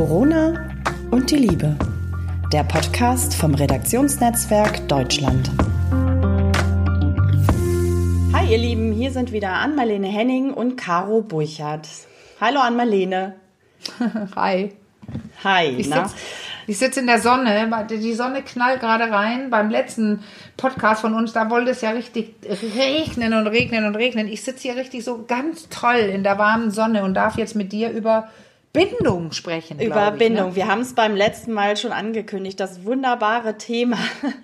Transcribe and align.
Corona 0.00 0.54
und 1.10 1.30
die 1.30 1.36
Liebe. 1.36 1.76
Der 2.54 2.64
Podcast 2.64 3.34
vom 3.34 3.52
Redaktionsnetzwerk 3.54 4.88
Deutschland. 4.88 5.50
Hi 8.32 8.50
ihr 8.50 8.56
Lieben, 8.56 8.92
hier 8.92 9.10
sind 9.10 9.30
wieder 9.30 9.50
Ann-Marlene 9.50 10.06
Henning 10.06 10.54
und 10.54 10.76
Caro 10.76 11.20
Burchardt. 11.20 11.86
Hallo 12.40 12.60
Ann-Marlene. 12.60 13.34
Hi. 14.36 14.72
Hi. 15.44 15.66
Ich 15.66 15.88
sitze 15.88 16.14
sitz 16.66 16.96
in 16.96 17.06
der 17.06 17.20
Sonne. 17.20 17.70
Die 17.90 18.14
Sonne 18.14 18.40
knallt 18.40 18.80
gerade 18.80 19.12
rein. 19.12 19.50
Beim 19.50 19.68
letzten 19.68 20.24
Podcast 20.56 21.02
von 21.02 21.12
uns, 21.12 21.34
da 21.34 21.50
wollte 21.50 21.72
es 21.72 21.82
ja 21.82 21.90
richtig 21.90 22.36
regnen 22.74 23.34
und 23.34 23.48
regnen 23.48 23.84
und 23.84 23.96
regnen. 23.96 24.28
Ich 24.28 24.44
sitze 24.44 24.62
hier 24.62 24.76
richtig 24.76 25.04
so 25.04 25.26
ganz 25.28 25.68
toll 25.68 25.96
in 25.96 26.22
der 26.22 26.38
warmen 26.38 26.70
Sonne 26.70 27.04
und 27.04 27.12
darf 27.12 27.36
jetzt 27.36 27.54
mit 27.54 27.70
dir 27.70 27.90
über 27.90 28.30
Bindung 28.72 29.32
sprechen. 29.32 29.80
Über 29.80 30.12
ich, 30.12 30.18
Bindung. 30.18 30.50
Ne? 30.50 30.54
Wir 30.54 30.68
haben 30.68 30.82
es 30.82 30.94
beim 30.94 31.16
letzten 31.16 31.52
Mal 31.52 31.76
schon 31.76 31.90
angekündigt. 31.90 32.60
Das 32.60 32.84
wunderbare 32.84 33.58
Thema 33.58 33.98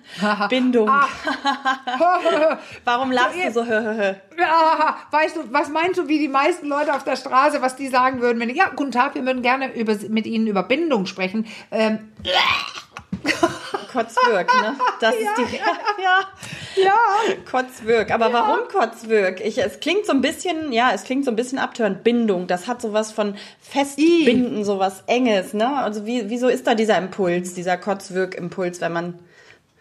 Bindung. 0.49 0.89
Ah. 0.89 1.07
Warum 2.83 3.11
lachst 3.11 3.37
du 3.37 3.51
so? 3.51 3.63
Ja, 4.39 4.97
weißt 5.09 5.35
du, 5.35 5.51
was 5.51 5.69
meinst 5.69 5.97
du, 5.97 6.07
wie 6.07 6.19
die 6.19 6.27
meisten 6.27 6.67
Leute 6.67 6.93
auf 6.93 7.03
der 7.03 7.15
Straße, 7.15 7.59
was 7.63 7.75
die 7.75 7.87
sagen 7.87 8.21
würden, 8.21 8.39
wenn 8.39 8.53
ja, 8.53 8.69
guten 8.75 8.91
Tag, 8.91 9.15
wir 9.15 9.25
würden 9.25 9.41
gerne 9.41 9.73
über, 9.73 9.95
mit 10.09 10.27
Ihnen 10.27 10.45
über 10.45 10.61
Bindung 10.61 11.07
sprechen. 11.07 11.47
Ähm, 11.71 12.11
Kotzwirk, 13.91 14.53
ne? 14.61 14.75
Das 14.99 15.15
ist 15.15 15.27
die. 15.37 15.55
Ja. 15.55 15.63
ja, 16.03 16.19
Kotzwirk. 17.49 18.11
Aber 18.11 18.31
warum 18.33 18.67
Kotzwirk? 18.69 19.41
Ich, 19.41 19.57
es 19.57 19.79
klingt 19.79 20.05
so 20.05 20.11
ein 20.11 20.21
bisschen, 20.21 20.71
ja, 20.71 20.91
es 20.93 21.03
klingt 21.03 21.25
so 21.25 21.31
ein 21.31 21.35
bisschen 21.35 21.59
abtörend. 21.59 22.03
Bindung, 22.03 22.47
das 22.47 22.67
hat 22.67 22.81
sowas 22.81 23.11
von 23.11 23.35
Festbinden, 23.61 24.63
sowas 24.63 25.03
Enges, 25.07 25.53
ne? 25.53 25.77
Also 25.77 26.05
wie, 26.05 26.29
wieso 26.29 26.47
ist 26.47 26.67
da 26.67 26.75
dieser 26.75 26.97
Impuls, 26.97 27.53
dieser 27.53 27.77
Kotzwirk-Impuls, 27.77 28.81
wenn 28.81 28.93
man 28.93 29.19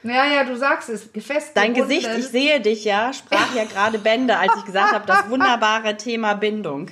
ja, 0.02 0.26
ja, 0.26 0.44
du 0.44 0.56
sagst 0.56 0.88
es, 0.88 1.12
gefestigt. 1.12 1.56
Dein 1.56 1.74
Gesicht, 1.74 2.08
ich 2.16 2.28
sehe 2.28 2.60
dich, 2.60 2.84
ja, 2.84 3.12
sprach 3.12 3.54
ja 3.54 3.64
gerade 3.72 3.98
Bände, 3.98 4.36
als 4.36 4.52
ich 4.58 4.64
gesagt 4.64 4.92
habe, 4.92 5.06
das 5.06 5.28
wunderbare 5.28 5.96
Thema 5.96 6.34
Bindung. 6.34 6.88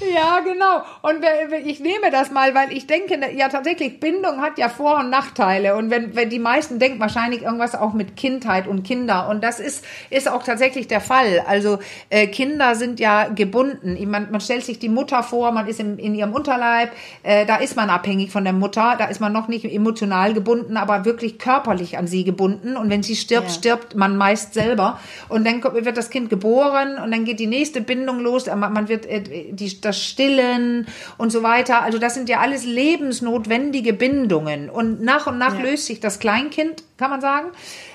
Ja, 0.00 0.40
genau. 0.40 0.82
Und 1.02 1.24
ich 1.64 1.80
nehme 1.80 2.10
das 2.10 2.30
mal, 2.30 2.54
weil 2.54 2.72
ich 2.72 2.86
denke, 2.86 3.18
ja 3.34 3.48
tatsächlich, 3.48 4.00
Bindung 4.00 4.40
hat 4.40 4.58
ja 4.58 4.68
Vor- 4.68 4.98
und 4.98 5.10
Nachteile. 5.10 5.76
Und 5.76 5.90
wenn, 5.90 6.14
wenn 6.14 6.30
die 6.30 6.38
meisten 6.38 6.78
denken 6.78 7.00
wahrscheinlich 7.00 7.42
irgendwas 7.42 7.74
auch 7.74 7.92
mit 7.94 8.16
Kindheit 8.16 8.68
und 8.68 8.84
Kinder. 8.84 9.28
Und 9.28 9.42
das 9.42 9.58
ist, 9.60 9.84
ist 10.10 10.30
auch 10.30 10.42
tatsächlich 10.42 10.86
der 10.88 11.00
Fall. 11.00 11.42
Also 11.46 11.78
äh, 12.10 12.26
Kinder 12.28 12.74
sind 12.74 13.00
ja 13.00 13.28
gebunden. 13.28 13.98
Man, 14.08 14.30
man 14.30 14.40
stellt 14.40 14.64
sich 14.64 14.78
die 14.78 14.88
Mutter 14.88 15.22
vor, 15.22 15.50
man 15.52 15.66
ist 15.66 15.80
in, 15.80 15.98
in 15.98 16.14
ihrem 16.14 16.32
Unterleib, 16.32 16.92
äh, 17.22 17.44
da 17.46 17.56
ist 17.56 17.74
man 17.76 17.90
abhängig 17.90 18.30
von 18.30 18.44
der 18.44 18.52
Mutter, 18.52 18.94
da 18.98 19.06
ist 19.06 19.20
man 19.20 19.32
noch 19.32 19.48
nicht 19.48 19.64
emotional 19.64 20.32
gebunden, 20.34 20.76
aber 20.76 21.04
wirklich 21.04 21.38
körperlich 21.38 21.98
an 21.98 22.06
sie 22.06 22.24
gebunden. 22.24 22.76
Und 22.76 22.90
wenn 22.90 23.02
sie 23.02 23.16
stirbt, 23.16 23.48
Ja. 23.48 23.54
stirbt 23.54 23.94
man 23.96 24.16
meist 24.16 24.54
selber. 24.54 25.00
Und 25.28 25.46
dann 25.46 25.62
wird 25.62 25.96
das 25.96 26.10
Kind 26.10 26.30
geboren 26.30 26.98
und 27.02 27.10
dann 27.10 27.24
geht 27.24 27.40
die 27.40 27.46
nächste 27.46 27.80
Bindung 27.80 28.20
los. 28.20 28.46
Man 28.46 28.72
man 28.72 28.88
wird 28.88 29.06
äh, 29.06 29.22
die, 29.50 29.80
das 29.80 29.87
Stillen 29.92 30.86
und 31.16 31.30
so 31.30 31.42
weiter. 31.42 31.82
Also 31.82 31.98
das 31.98 32.14
sind 32.14 32.28
ja 32.28 32.40
alles 32.40 32.64
lebensnotwendige 32.64 33.92
Bindungen. 33.92 34.70
Und 34.70 35.02
nach 35.02 35.26
und 35.26 35.38
nach 35.38 35.54
Ja. 35.54 35.60
löst 35.64 35.86
sich 35.86 36.00
das 36.00 36.18
Kleinkind, 36.18 36.82
kann 36.96 37.10
man 37.10 37.20
sagen. 37.20 37.48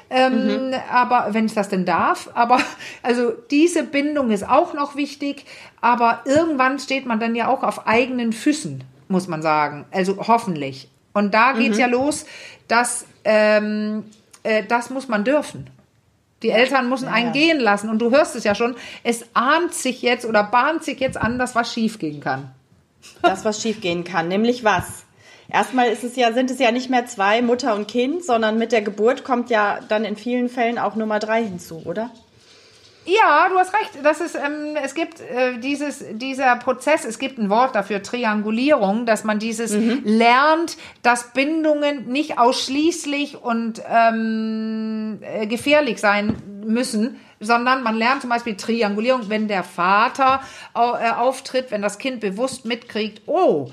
Ähm, 0.10 0.74
Aber 0.92 1.30
wenn 1.32 1.46
es 1.46 1.56
das 1.56 1.70
denn 1.70 1.86
darf, 1.86 2.30
aber 2.36 2.60
also 3.04 3.32
diese 3.50 3.84
Bindung 3.84 4.30
ist 4.32 4.48
auch 4.48 4.74
noch 4.74 4.96
wichtig, 4.96 5.46
aber 5.82 6.22
irgendwann 6.26 6.78
steht 6.78 7.06
man 7.06 7.20
dann 7.20 7.34
ja 7.36 7.48
auch 7.48 7.64
auf 7.64 7.88
eigenen 7.88 8.32
Füßen, 8.32 8.84
muss 9.08 9.28
man 9.28 9.42
sagen. 9.42 9.86
Also 9.92 10.18
hoffentlich. 10.28 10.88
Und 11.14 11.34
da 11.34 11.54
geht's 11.54 11.78
ja 11.78 11.88
los, 11.88 12.26
dass 12.68 13.06
ähm, 13.24 14.04
äh, 14.44 14.64
das 14.68 14.90
muss 14.90 15.08
man 15.08 15.24
dürfen. 15.24 15.70
Die 16.44 16.50
Eltern 16.50 16.90
müssen 16.90 17.08
einen 17.08 17.28
ja. 17.28 17.32
gehen 17.32 17.60
lassen. 17.60 17.90
Und 17.90 18.00
du 18.00 18.12
hörst 18.12 18.36
es 18.36 18.44
ja 18.44 18.54
schon, 18.54 18.76
es 19.04 19.26
ahnt 19.34 19.74
sich 19.74 20.02
jetzt 20.02 20.26
oder 20.26 20.44
bahnt 20.44 20.84
sich 20.84 21.00
jetzt 21.00 21.18
an, 21.18 21.40
dass 21.40 21.56
was 21.56 21.74
schiefgehen 21.74 22.20
kann. 22.20 22.52
Das, 23.22 23.44
was 23.44 23.62
schiefgehen 23.62 24.04
kann, 24.04 24.28
nämlich 24.28 24.64
was? 24.64 25.04
Erstmal 25.50 25.90
ist 25.90 26.04
es 26.04 26.16
ja, 26.16 26.32
sind 26.32 26.50
es 26.50 26.60
ja 26.60 26.72
nicht 26.72 26.90
mehr 26.90 27.06
zwei, 27.06 27.42
Mutter 27.42 27.76
und 27.76 27.88
Kind, 27.88 28.24
sondern 28.24 28.58
mit 28.58 28.72
der 28.72 28.82
Geburt 28.82 29.24
kommt 29.24 29.50
ja 29.50 29.80
dann 29.88 30.06
in 30.06 30.16
vielen 30.16 30.50
Fällen 30.50 30.78
auch 30.78 30.96
Nummer 30.96 31.20
drei 31.20 31.44
hinzu, 31.44 31.82
oder? 31.86 32.12
Ja, 33.06 33.50
du 33.50 33.58
hast 33.58 33.74
recht. 33.74 33.92
Das 34.04 34.22
ist, 34.22 34.36
ähm, 34.36 34.78
es 34.82 34.94
gibt 34.96 35.20
äh, 35.20 35.58
dieses, 35.60 36.04
dieser 36.14 36.56
Prozess, 36.56 37.04
es 37.06 37.20
gibt 37.20 37.38
ein 37.38 37.50
Wort 37.50 37.76
dafür, 37.76 38.02
Triangulierung, 38.02 39.06
dass 39.06 39.24
man 39.24 39.40
dieses 39.40 39.74
lernt, 40.06 40.78
dass 41.02 41.34
Bindungen 41.34 42.08
nicht 42.08 42.38
ausschließlich 42.40 43.42
und 43.42 43.82
ähm, 43.90 45.20
äh, 45.22 45.48
gefährlich 45.48 46.00
sein 46.00 46.36
müssen, 46.66 47.20
sondern 47.42 47.84
man 47.84 47.96
lernt 47.96 48.22
zum 48.22 48.30
Beispiel 48.30 48.56
Triangulierung, 48.56 49.30
wenn 49.30 49.50
der 49.50 49.64
Vater 49.64 50.42
au- 50.74 50.96
äh, 50.96 51.10
auftritt, 51.12 51.72
wenn 51.72 51.82
das 51.82 51.98
Kind 51.98 52.22
bewusst 52.22 52.64
mitkriegt, 52.66 53.24
oh, 53.26 53.70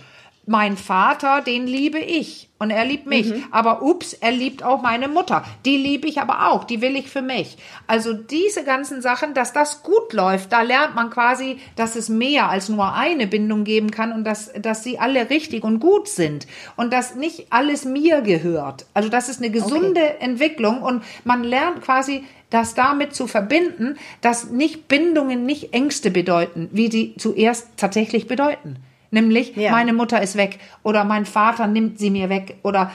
mein 0.47 0.77
Vater, 0.77 1.43
den 1.43 1.67
liebe 1.67 1.99
ich 1.99 2.49
und 2.59 2.71
er 2.71 2.85
liebt 2.85 3.07
mich. 3.07 3.33
Aber 3.51 3.83
ups, 3.83 4.15
er 4.15 4.33
liebt 4.33 4.63
auch 4.63 4.83
meine 4.83 5.09
Mutter. 5.09 5.45
Die 5.65 5.77
liebe 5.77 6.09
ich 6.09 6.21
aber 6.21 6.49
auch, 6.49 6.65
die 6.65 6.81
will 6.81 6.97
ich 6.97 7.09
für 7.09 7.23
mich. 7.23 7.57
Also 7.87 8.13
diese 8.13 8.65
ganzen 8.65 9.01
Sachen, 9.01 9.33
dass 9.35 9.53
das 9.53 9.83
gut 9.83 10.13
läuft, 10.13 10.53
da 10.53 10.63
lernt 10.63 10.95
man 10.95 11.11
quasi, 11.11 11.59
dass 11.77 11.95
es 11.95 12.09
mehr 12.09 12.49
als 12.49 12.69
nur 12.69 12.95
eine 12.95 13.27
Bindung 13.27 13.65
geben 13.65 13.91
kann 13.91 14.13
und 14.13 14.25
dass, 14.25 14.53
dass 14.61 14.83
sie 14.83 14.99
alle 14.99 15.31
richtig 15.31 15.63
und 15.63 15.79
gut 15.79 16.09
sind 16.09 16.47
und 16.77 16.93
dass 16.93 17.15
nicht 17.15 17.47
alles 17.51 17.85
mir 17.85 18.21
gehört. 18.21 18.87
Also 18.93 19.09
das 19.09 19.29
ist 19.29 19.41
eine 19.41 19.51
gesunde 19.51 20.21
Entwicklung 20.21 20.83
und 20.83 21.03
man 21.25 21.45
lernt 21.45 21.83
quasi, 21.83 22.25
das 22.51 22.75
damit 22.75 23.15
zu 23.15 23.29
verbinden, 23.29 23.97
dass 24.21 24.51
nicht 24.51 24.89
Bindungen 24.89 25.47
nicht 25.47 25.73
Ängste 25.73 26.11
bedeuten, 26.11 26.69
wie 26.73 26.91
sie 26.91 27.15
zuerst 27.17 27.69
tatsächlich 27.77 28.27
bedeuten. 28.27 28.77
Nämlich, 29.11 29.57
Ja. 29.57 29.73
meine 29.73 29.93
Mutter 29.93 30.23
ist 30.23 30.37
weg 30.37 30.59
oder 30.83 31.05
mein 31.05 31.27
Vater 31.27 31.67
nimmt 31.67 31.99
sie 31.99 32.11
mir 32.11 32.29
weg 32.29 32.57
oder 32.63 32.91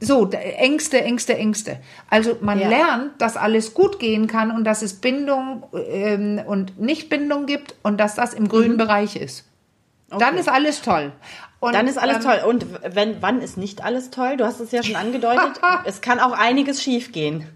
so, 0.00 0.28
Ängste, 0.30 1.02
Ängste, 1.02 1.34
Ängste. 1.36 1.78
Also 2.10 2.36
man 2.42 2.60
Ja. 2.60 2.68
lernt, 2.68 3.12
dass 3.22 3.36
alles 3.36 3.72
gut 3.72 3.98
gehen 3.98 4.26
kann 4.26 4.50
und 4.50 4.64
dass 4.64 4.82
es 4.82 4.94
Bindung 5.00 5.62
ähm, 5.88 6.40
und 6.46 6.78
Nichtbindung 6.78 7.46
gibt 7.46 7.74
und 7.82 7.98
dass 7.98 8.14
das 8.14 8.34
im 8.34 8.48
grünen 8.48 8.76
Bereich 8.76 9.16
ist. 9.16 9.44
Dann 10.10 10.20
Okay. 10.34 10.40
ist 10.40 10.48
alles 10.48 10.82
toll. 10.82 11.12
Und, 11.60 11.74
Dann 11.74 11.88
ist 11.88 11.96
alles 11.98 12.16
ähm, 12.16 12.22
toll. 12.22 12.40
Und 12.46 12.66
wenn, 12.94 13.22
wann 13.22 13.40
ist 13.40 13.56
nicht 13.56 13.82
alles 13.82 14.10
toll? 14.10 14.36
Du 14.36 14.44
hast 14.44 14.60
es 14.60 14.70
ja 14.70 14.82
schon 14.82 14.96
angedeutet. 14.96 15.58
es 15.86 16.02
kann 16.02 16.20
auch 16.20 16.32
einiges 16.32 16.82
schiefgehen. 16.82 17.46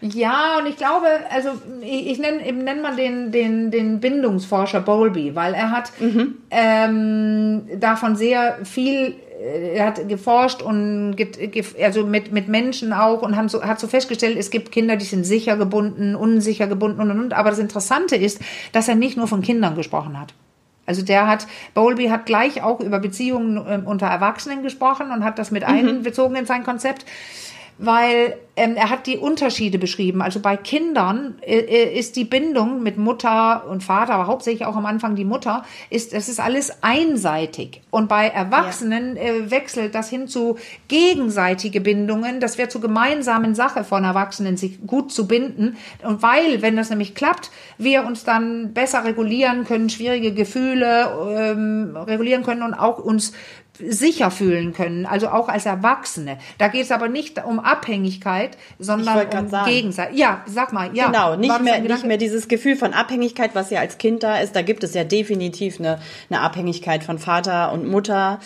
Ja, 0.00 0.58
und 0.58 0.66
ich 0.66 0.76
glaube, 0.76 1.06
also 1.30 1.50
ich, 1.82 2.10
ich 2.10 2.18
nenne 2.18 2.46
eben 2.46 2.64
nennt 2.64 2.82
man 2.82 2.96
den, 2.96 3.32
den, 3.32 3.70
den 3.70 4.00
Bindungsforscher 4.00 4.80
Bowlby, 4.80 5.34
weil 5.34 5.52
er 5.52 5.70
hat 5.70 5.92
ähm, 6.50 7.62
davon 7.78 8.16
sehr 8.16 8.58
viel, 8.64 9.14
äh, 9.42 9.74
er 9.74 9.86
hat 9.86 10.08
geforscht 10.08 10.62
und 10.62 11.16
also 11.82 12.06
mit, 12.06 12.32
mit 12.32 12.48
Menschen 12.48 12.94
auch 12.94 13.20
und 13.20 13.36
haben 13.36 13.50
so, 13.50 13.62
hat 13.62 13.78
so 13.78 13.88
festgestellt, 13.88 14.38
es 14.38 14.50
gibt 14.50 14.72
Kinder, 14.72 14.96
die 14.96 15.04
sind 15.04 15.24
sicher 15.24 15.58
gebunden, 15.58 16.14
unsicher 16.14 16.66
gebunden 16.66 17.00
und 17.00 17.10
und 17.10 17.20
und. 17.20 17.32
Aber 17.34 17.50
das 17.50 17.58
Interessante 17.58 18.16
ist, 18.16 18.40
dass 18.72 18.88
er 18.88 18.94
nicht 18.94 19.18
nur 19.18 19.26
von 19.26 19.42
Kindern 19.42 19.74
gesprochen 19.74 20.18
hat. 20.18 20.32
Also 20.86 21.02
der 21.02 21.28
hat, 21.28 21.46
Bowlby 21.74 22.06
hat 22.06 22.26
gleich 22.26 22.62
auch 22.62 22.80
über 22.80 22.98
Beziehungen 22.98 23.64
ähm, 23.68 23.86
unter 23.86 24.06
Erwachsenen 24.06 24.62
gesprochen 24.62 25.12
und 25.12 25.24
hat 25.24 25.38
das 25.38 25.50
mit 25.50 25.62
einbezogen 25.62 26.34
in 26.34 26.46
sein 26.46 26.64
Konzept, 26.64 27.04
weil 27.80 28.36
ähm, 28.56 28.76
er 28.76 28.90
hat 28.90 29.06
die 29.06 29.16
Unterschiede 29.16 29.78
beschrieben. 29.78 30.20
Also 30.20 30.40
bei 30.40 30.56
Kindern 30.56 31.36
äh, 31.40 31.60
äh, 31.60 31.98
ist 31.98 32.16
die 32.16 32.24
Bindung 32.24 32.82
mit 32.82 32.98
Mutter 32.98 33.66
und 33.70 33.82
Vater, 33.82 34.12
aber 34.12 34.26
hauptsächlich 34.26 34.66
auch 34.66 34.76
am 34.76 34.84
Anfang 34.84 35.16
die 35.16 35.24
Mutter, 35.24 35.64
ist 35.88 36.12
das 36.12 36.28
ist 36.28 36.40
alles 36.40 36.82
einseitig. 36.82 37.80
Und 37.90 38.08
bei 38.08 38.26
Erwachsenen 38.28 39.16
äh, 39.16 39.50
wechselt 39.50 39.94
das 39.94 40.10
hin 40.10 40.28
zu 40.28 40.58
gegenseitige 40.88 41.80
Bindungen. 41.80 42.40
Das 42.40 42.58
wäre 42.58 42.68
zur 42.68 42.82
gemeinsamen 42.82 43.54
Sache 43.54 43.82
von 43.82 44.04
Erwachsenen, 44.04 44.58
sich 44.58 44.86
gut 44.86 45.10
zu 45.10 45.26
binden. 45.26 45.78
Und 46.02 46.22
weil, 46.22 46.60
wenn 46.60 46.76
das 46.76 46.90
nämlich 46.90 47.14
klappt, 47.14 47.50
wir 47.78 48.04
uns 48.04 48.24
dann 48.24 48.74
besser 48.74 49.04
regulieren 49.04 49.64
können, 49.64 49.88
schwierige 49.88 50.34
Gefühle 50.34 51.10
ähm, 51.34 51.96
regulieren 51.96 52.42
können 52.42 52.62
und 52.62 52.74
auch 52.74 52.98
uns 52.98 53.32
sicher 53.78 54.30
fühlen 54.30 54.72
können, 54.72 55.06
also 55.06 55.28
auch 55.28 55.48
als 55.48 55.66
Erwachsene. 55.66 56.38
Da 56.58 56.68
geht 56.68 56.84
es 56.84 56.90
aber 56.90 57.08
nicht 57.08 57.42
um 57.44 57.60
Abhängigkeit, 57.60 58.56
sondern 58.78 59.26
um. 59.26 59.64
Gegenseitigkeit. 59.66 60.18
Ja, 60.18 60.44
sag 60.46 60.72
mal, 60.72 60.90
ja. 60.94 61.06
Genau, 61.06 61.36
nicht 61.36 61.62
mehr, 61.62 61.80
nicht 61.80 62.04
mehr 62.04 62.16
dieses 62.16 62.48
Gefühl 62.48 62.76
von 62.76 62.92
Abhängigkeit, 62.92 63.54
was 63.54 63.70
ja 63.70 63.80
als 63.80 63.98
Kind 63.98 64.22
da 64.22 64.38
ist. 64.38 64.54
Da 64.54 64.62
gibt 64.62 64.84
es 64.84 64.94
ja 64.94 65.04
definitiv 65.04 65.78
eine, 65.78 65.98
eine 66.28 66.40
Abhängigkeit 66.40 67.04
von 67.04 67.18
Vater 67.18 67.72
und 67.72 67.86
Mutter. 67.86 68.40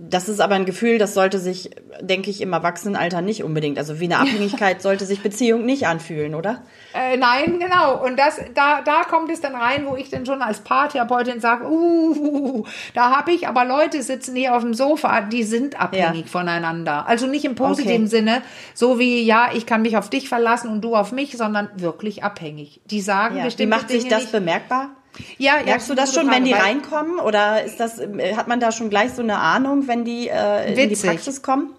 Das 0.00 0.28
ist 0.28 0.40
aber 0.40 0.54
ein 0.54 0.64
Gefühl, 0.64 0.98
das 0.98 1.12
sollte 1.12 1.40
sich, 1.40 1.70
denke 2.00 2.30
ich, 2.30 2.40
im 2.40 2.52
Erwachsenenalter 2.52 3.20
nicht 3.20 3.42
unbedingt. 3.42 3.78
Also 3.78 3.98
wie 3.98 4.04
eine 4.04 4.18
Abhängigkeit 4.20 4.80
sollte 4.80 5.04
sich 5.04 5.22
Beziehung 5.24 5.66
nicht 5.66 5.88
anfühlen, 5.88 6.36
oder? 6.36 6.62
Äh, 6.94 7.16
nein, 7.16 7.58
genau. 7.58 8.04
Und 8.04 8.16
das, 8.16 8.40
da, 8.54 8.80
da 8.82 9.02
kommt 9.02 9.28
es 9.28 9.40
dann 9.40 9.56
rein, 9.56 9.86
wo 9.86 9.96
ich 9.96 10.08
dann 10.08 10.24
schon 10.24 10.40
als 10.40 10.60
Paartherapeutin 10.60 11.40
sage, 11.40 11.68
uh, 11.68 12.64
da 12.94 13.10
habe 13.10 13.32
ich 13.32 13.48
aber 13.48 13.64
Leute 13.64 14.00
sitzen 14.04 14.36
hier 14.36 14.54
auf 14.54 14.62
dem 14.62 14.72
Sofa, 14.72 15.22
die 15.22 15.42
sind 15.42 15.80
abhängig 15.80 16.26
ja. 16.26 16.30
voneinander. 16.30 17.08
Also 17.08 17.26
nicht 17.26 17.44
im 17.44 17.56
positiven 17.56 18.02
okay. 18.02 18.06
Sinne, 18.06 18.42
so 18.74 19.00
wie, 19.00 19.22
ja, 19.22 19.50
ich 19.52 19.66
kann 19.66 19.82
mich 19.82 19.96
auf 19.96 20.08
dich 20.10 20.28
verlassen 20.28 20.70
und 20.70 20.80
du 20.80 20.94
auf 20.94 21.10
mich, 21.10 21.36
sondern 21.36 21.70
wirklich 21.74 22.22
abhängig. 22.22 22.80
Die 22.84 23.00
sagen 23.00 23.36
ja. 23.36 23.44
bestimmt. 23.44 23.72
Wie 23.72 23.76
macht 23.76 23.88
sich 23.88 24.06
das 24.06 24.20
nicht. 24.20 24.32
bemerkbar? 24.32 24.90
Ja, 25.38 25.62
Merkst 25.64 25.88
ja, 25.88 25.94
du 25.94 26.00
das 26.00 26.14
schon, 26.14 26.30
wenn 26.30 26.44
die 26.44 26.52
reinkommen? 26.52 27.18
Oder 27.18 27.64
ist 27.64 27.78
das, 27.78 28.00
hat 28.36 28.48
man 28.48 28.60
da 28.60 28.72
schon 28.72 28.90
gleich 28.90 29.12
so 29.12 29.22
eine 29.22 29.38
Ahnung, 29.38 29.86
wenn 29.86 30.04
die 30.04 30.28
äh, 30.28 30.74
in 30.74 30.88
die 30.88 30.96
Praxis 30.96 31.42
kommen? 31.42 31.70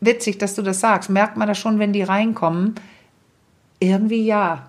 Witzig, 0.00 0.38
dass 0.38 0.54
du 0.54 0.62
das 0.62 0.80
sagst. 0.80 1.10
Merkt 1.10 1.36
man 1.36 1.48
das 1.48 1.58
schon, 1.58 1.78
wenn 1.78 1.92
die 1.92 2.02
reinkommen? 2.02 2.74
Irgendwie 3.80 4.26
ja. 4.26 4.68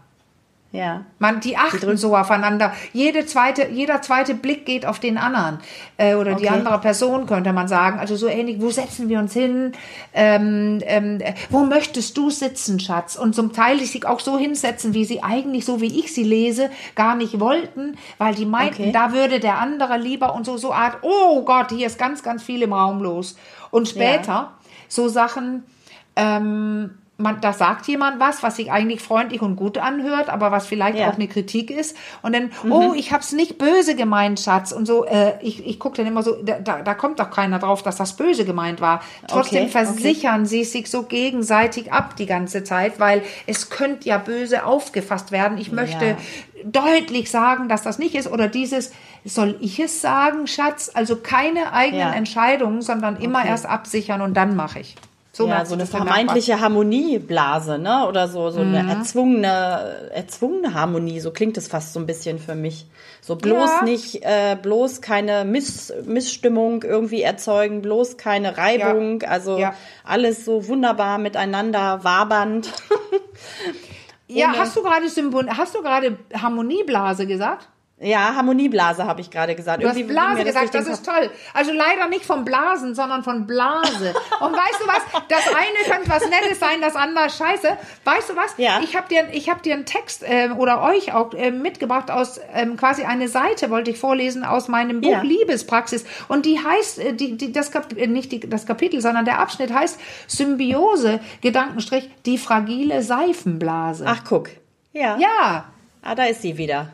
Ja. 0.74 1.06
Man, 1.18 1.40
die 1.40 1.56
achten 1.56 1.90
die 1.90 1.98
so 1.98 2.16
aufeinander. 2.16 2.74
Jede 2.92 3.26
zweite, 3.26 3.70
jeder 3.70 4.02
zweite 4.02 4.36
Blick 4.36 4.66
geht 4.66 4.86
auf 4.86 5.00
den 5.00 5.18
anderen. 5.18 5.60
Äh, 5.96 6.16
oder 6.16 6.34
okay. 6.34 6.42
die 6.42 6.50
andere 6.50 6.80
Person, 6.80 7.26
könnte 7.26 7.54
man 7.54 7.70
sagen. 7.70 8.00
Also 8.00 8.18
so 8.18 8.28
ähnlich, 8.28 8.60
wo 8.60 8.70
setzen 8.70 9.08
wir 9.08 9.20
uns 9.20 9.34
hin? 9.34 9.72
Ähm, 10.14 10.80
ähm, 10.86 11.20
wo 11.50 11.60
möchtest 11.60 12.18
du 12.18 12.30
sitzen, 12.30 12.82
Schatz? 12.82 13.16
Und 13.16 13.34
zum 13.34 13.54
Teil 13.54 13.80
sich 13.80 14.06
auch 14.06 14.20
so 14.20 14.38
hinsetzen, 14.38 14.94
wie 14.94 15.06
sie 15.06 15.24
eigentlich, 15.24 15.64
so 15.64 15.80
wie 15.80 16.00
ich 16.00 16.14
sie 16.14 16.26
lese, 16.26 16.70
gar 16.96 17.16
nicht 17.16 17.40
wollten, 17.40 17.98
weil 18.18 18.36
die 18.36 18.46
meinten, 18.46 18.84
okay. 18.84 18.92
da 18.92 19.14
würde 19.14 19.40
der 19.40 19.60
andere 19.60 19.98
lieber 19.98 20.36
und 20.36 20.46
so, 20.46 20.58
so 20.58 20.74
Art, 20.74 20.98
oh 21.02 21.44
Gott, 21.44 21.72
hier 21.72 21.88
ist 21.88 21.98
ganz, 21.98 22.24
ganz 22.24 22.44
viel 22.44 22.62
im 22.62 22.74
Raum 22.74 23.02
los. 23.02 23.38
Und 23.72 23.88
später, 23.88 24.32
ja. 24.32 24.54
so 24.90 25.08
Sachen, 25.08 25.64
ähm, 26.18 26.98
man, 27.18 27.42
da 27.42 27.52
sagt 27.52 27.88
jemand 27.88 28.20
was, 28.20 28.44
was 28.44 28.58
sich 28.58 28.72
eigentlich 28.72 29.02
freundlich 29.02 29.42
und 29.42 29.56
gut 29.56 29.80
anhört, 29.80 30.30
aber 30.30 30.52
was 30.52 30.68
vielleicht 30.68 31.00
ja. 31.00 31.10
auch 31.10 31.16
eine 31.16 31.28
Kritik 31.28 31.72
ist. 31.72 31.98
Und 32.22 32.36
dann, 32.36 32.52
mhm. 32.64 32.72
oh, 32.72 32.94
ich 32.96 33.12
hab's 33.12 33.32
nicht 33.32 33.58
böse 33.58 33.96
gemeint, 33.96 34.40
Schatz. 34.40 34.72
Und 34.72 34.86
so, 34.86 35.04
äh, 35.06 35.34
ich, 35.42 35.66
ich 35.66 35.80
gucke 35.80 35.98
dann 35.98 36.06
immer 36.06 36.22
so, 36.22 36.36
da, 36.44 36.60
da 36.60 36.94
kommt 36.94 37.20
doch 37.20 37.32
keiner 37.32 37.58
drauf, 37.58 37.82
dass 37.82 37.96
das 37.96 38.16
böse 38.16 38.46
gemeint 38.46 38.82
war. 38.82 39.02
Trotzdem 39.28 39.64
okay. 39.64 39.72
versichern 39.72 40.42
okay. 40.42 40.50
sie 40.50 40.64
sich 40.64 40.92
so 40.92 41.04
gegenseitig 41.04 41.92
ab 41.92 42.16
die 42.16 42.28
ganze 42.28 42.64
Zeit, 42.64 43.00
weil 43.00 43.24
es 43.48 43.72
könnte 43.72 44.08
ja 44.08 44.20
böse 44.20 44.64
aufgefasst 44.64 45.32
werden. 45.32 45.58
Ich 45.58 45.72
möchte 45.72 46.06
ja. 46.06 46.18
deutlich 46.66 47.32
sagen, 47.32 47.68
dass 47.68 47.82
das 47.82 47.98
nicht 47.98 48.14
ist. 48.14 48.32
Oder 48.32 48.48
dieses, 48.48 48.92
soll 49.26 49.58
ich 49.60 49.80
es 49.80 50.02
sagen, 50.02 50.46
Schatz? 50.46 50.92
Also 50.94 51.16
keine 51.16 51.74
eigenen 51.74 52.10
ja. 52.10 52.14
Entscheidungen, 52.14 52.84
sondern 52.84 53.18
immer 53.18 53.40
okay. 53.40 53.50
erst 53.50 53.66
absichern 53.66 54.22
und 54.22 54.36
dann 54.36 54.56
mache 54.56 54.82
ich. 54.82 54.96
So 55.38 55.48
ja, 55.48 55.66
so 55.66 55.76
eine 55.76 55.86
vermeintliche 55.86 56.62
Harmonieblase, 56.62 57.78
ne? 57.78 58.08
Oder 58.08 58.28
so, 58.28 58.50
so 58.50 58.60
mhm. 58.64 58.74
eine 58.74 58.90
erzwungene, 58.90 60.10
erzwungene 60.12 60.74
Harmonie, 60.74 61.20
so 61.20 61.30
klingt 61.30 61.58
es 61.58 61.68
fast 61.68 61.94
so 61.94 62.00
ein 62.00 62.08
bisschen 62.08 62.40
für 62.40 62.56
mich. 62.56 62.88
So 63.22 63.36
bloß 63.36 63.70
ja. 63.70 63.84
nicht, 63.84 64.26
äh, 64.26 64.58
bloß 64.60 65.02
keine 65.02 65.46
Miss, 65.46 65.94
Missstimmung 66.08 66.82
irgendwie 66.82 67.22
erzeugen, 67.22 67.84
bloß 67.84 68.18
keine 68.18 68.58
Reibung, 68.58 69.22
ja. 69.22 69.28
also 69.28 69.60
ja. 69.60 69.76
alles 70.04 70.44
so 70.44 70.68
wunderbar 70.68 71.20
miteinander 71.20 72.04
wabernd. 72.04 72.74
ja, 74.28 74.56
hast 74.58 74.76
du 74.76 74.82
gerade 74.82 75.08
Symbol, 75.08 75.48
hast 75.56 75.76
du 75.76 75.84
gerade 75.84 76.18
Harmonieblase 76.34 77.28
gesagt? 77.28 77.70
Ja, 78.00 78.36
Harmonieblase 78.36 79.06
habe 79.06 79.22
ich 79.22 79.32
gerade 79.32 79.56
gesagt. 79.56 79.82
Du 79.82 79.90
hast 79.90 80.08
Blase 80.08 80.44
gesagt, 80.44 80.76
das 80.76 80.88
ist 80.88 81.04
toll. 81.04 81.32
Also 81.56 81.72
leider 81.72 82.08
nicht 82.08 82.26
vom 82.26 82.46
Blasen, 82.46 82.94
sondern 82.94 83.24
von 83.24 83.48
Blase. 83.48 84.14
Und 84.40 84.54
weißt 84.54 84.82
du 84.82 84.88
was? 84.88 85.24
Das 85.30 85.48
eine 85.48 85.96
könnte 85.96 86.08
was 86.08 86.30
Nettes 86.30 86.60
sein, 86.60 86.80
das 86.80 86.96
andere 86.96 87.28
scheiße. 87.28 87.76
Weißt 88.04 88.30
du 88.30 88.36
was? 88.36 88.54
Ja. 88.58 88.82
Ich 88.84 88.96
habe 88.96 89.08
dir, 89.10 89.30
ich 89.32 89.50
hab 89.50 89.64
dir 89.64 89.74
einen 89.74 89.88
Text 89.88 90.22
äh, 90.22 90.50
oder 90.56 90.84
euch 90.84 91.12
auch 91.14 91.34
äh, 91.34 91.50
mitgebracht 91.50 92.12
aus 92.12 92.40
ähm, 92.54 92.78
quasi 92.78 93.04
eine 93.04 93.30
Seite, 93.30 93.72
wollte 93.72 93.90
ich 93.90 93.98
vorlesen, 93.98 94.46
aus 94.46 94.68
meinem 94.68 95.02
Buch 95.02 95.10
ja. 95.10 95.22
Liebespraxis. 95.24 96.06
Und 96.28 96.46
die 96.46 96.60
heißt, 96.60 97.00
äh, 97.00 97.14
die, 97.14 97.36
die, 97.36 97.52
das 97.52 97.72
Kap 97.72 97.98
äh, 97.98 98.06
nicht 98.06 98.32
die, 98.32 98.42
das 98.42 98.68
Kapitel, 98.68 99.02
sondern 99.02 99.26
der 99.26 99.40
Abschnitt 99.40 99.74
heißt 99.74 100.00
Symbiose, 100.28 101.20
Gedankenstrich, 101.42 102.12
die 102.28 102.38
fragile 102.38 103.02
Seifenblase. 103.02 104.06
Ach, 104.08 104.22
guck. 104.24 104.50
Ja. 104.94 105.18
Ja. 105.18 105.66
Ah, 106.04 106.14
da 106.14 106.26
ist 106.26 106.44
sie 106.44 106.60
wieder. 106.60 106.90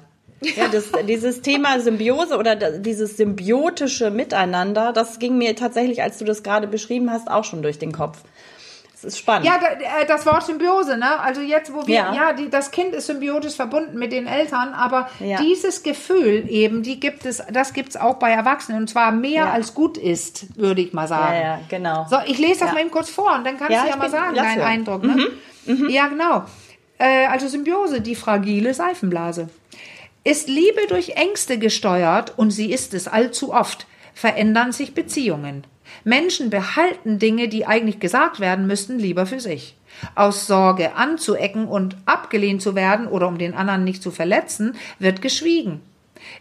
Ja, 0.56 0.68
das, 0.68 0.86
dieses 1.08 1.42
Thema 1.42 1.80
Symbiose 1.80 2.38
oder 2.38 2.56
dieses 2.56 3.18
symbiotische 3.18 4.12
Miteinander, 4.12 4.94
das 4.94 5.20
ging 5.20 5.38
mir 5.38 5.56
tatsächlich, 5.56 6.02
als 6.02 6.18
du 6.18 6.26
das 6.26 6.44
gerade 6.44 6.68
beschrieben 6.68 7.12
hast, 7.12 7.30
auch 7.30 7.44
schon 7.44 7.62
durch 7.62 7.80
den 7.80 7.92
Kopf. 7.92 8.20
Das 9.04 9.14
ist 9.14 9.20
spannend. 9.20 9.46
Ja, 9.46 9.58
äh, 9.58 10.06
das 10.06 10.26
Wort 10.26 10.46
Symbiose, 10.46 10.98
ne? 10.98 11.20
Also 11.20 11.42
jetzt, 11.42 11.74
wo 11.74 11.86
wir, 11.86 11.96
ja, 11.96 12.14
ja 12.14 12.34
die, 12.34 12.50
das 12.50 12.72
Kind 12.72 12.96
ist 12.96 13.08
symbiotisch 13.08 13.56
verbunden 13.56 14.00
mit 14.00 14.14
den 14.14 14.28
Eltern, 14.28 14.74
aber 14.74 15.10
ja. 15.20 15.42
dieses 15.42 15.84
Gefühl 15.84 16.46
eben, 16.48 16.84
die 16.84 17.00
gibt 17.00 17.26
es, 17.26 17.44
das 17.52 17.74
gibt 17.74 17.90
es 17.90 17.98
auch 17.98 18.16
bei 18.16 18.32
Erwachsenen 18.32 18.80
und 18.80 18.88
zwar 18.90 19.12
mehr 19.12 19.46
ja. 19.46 19.52
als 19.52 19.74
gut 19.74 19.98
ist, 19.98 20.58
würde 20.58 20.82
ich 20.82 20.94
mal 20.94 21.08
sagen. 21.08 21.34
Ja, 21.34 21.42
ja, 21.42 21.60
genau. 21.68 22.08
So, 22.10 22.18
ich 22.26 22.38
lese 22.38 22.62
das 22.62 22.74
mal 22.74 22.80
eben 22.80 22.92
kurz 22.92 23.10
vor 23.10 23.36
und 23.36 23.46
dann 23.46 23.58
kannst 23.58 23.72
du 23.72 23.90
ja 23.90 23.96
mal 23.98 24.04
bin, 24.04 24.12
sagen, 24.12 24.36
deinen 24.36 24.62
Eindruck. 24.62 25.04
Ne? 25.04 25.28
Mhm. 25.66 25.76
Mhm. 25.76 25.90
Ja, 25.90 26.08
genau. 26.08 26.46
Äh, 26.98 27.26
also 27.26 27.48
Symbiose, 27.50 28.00
die 28.00 28.16
fragile 28.16 28.74
Seifenblase. 28.74 29.50
Ist 30.26 30.48
Liebe 30.48 30.88
durch 30.88 31.18
Ängste 31.18 31.60
gesteuert, 31.60 32.38
und 32.38 32.52
sie 32.52 32.72
ist 32.72 32.94
es 32.94 33.10
allzu 33.10 33.54
oft, 33.54 33.88
verändern 34.14 34.72
sich 34.72 34.94
Beziehungen. 34.94 35.66
Menschen 36.06 36.50
behalten 36.50 37.20
Dinge, 37.20 37.50
die 37.50 37.66
eigentlich 37.66 38.00
gesagt 38.00 38.40
werden 38.40 38.66
müssten, 38.66 39.00
lieber 39.00 39.26
für 39.26 39.42
sich. 39.42 39.76
Aus 40.16 40.48
Sorge 40.48 40.96
anzuecken 40.96 41.68
und 41.68 41.98
abgelehnt 42.06 42.62
zu 42.62 42.74
werden 42.74 43.08
oder 43.08 43.28
um 43.28 43.38
den 43.38 43.54
anderen 43.54 43.84
nicht 43.84 44.02
zu 44.02 44.12
verletzen, 44.12 44.78
wird 44.98 45.22
geschwiegen. 45.22 45.82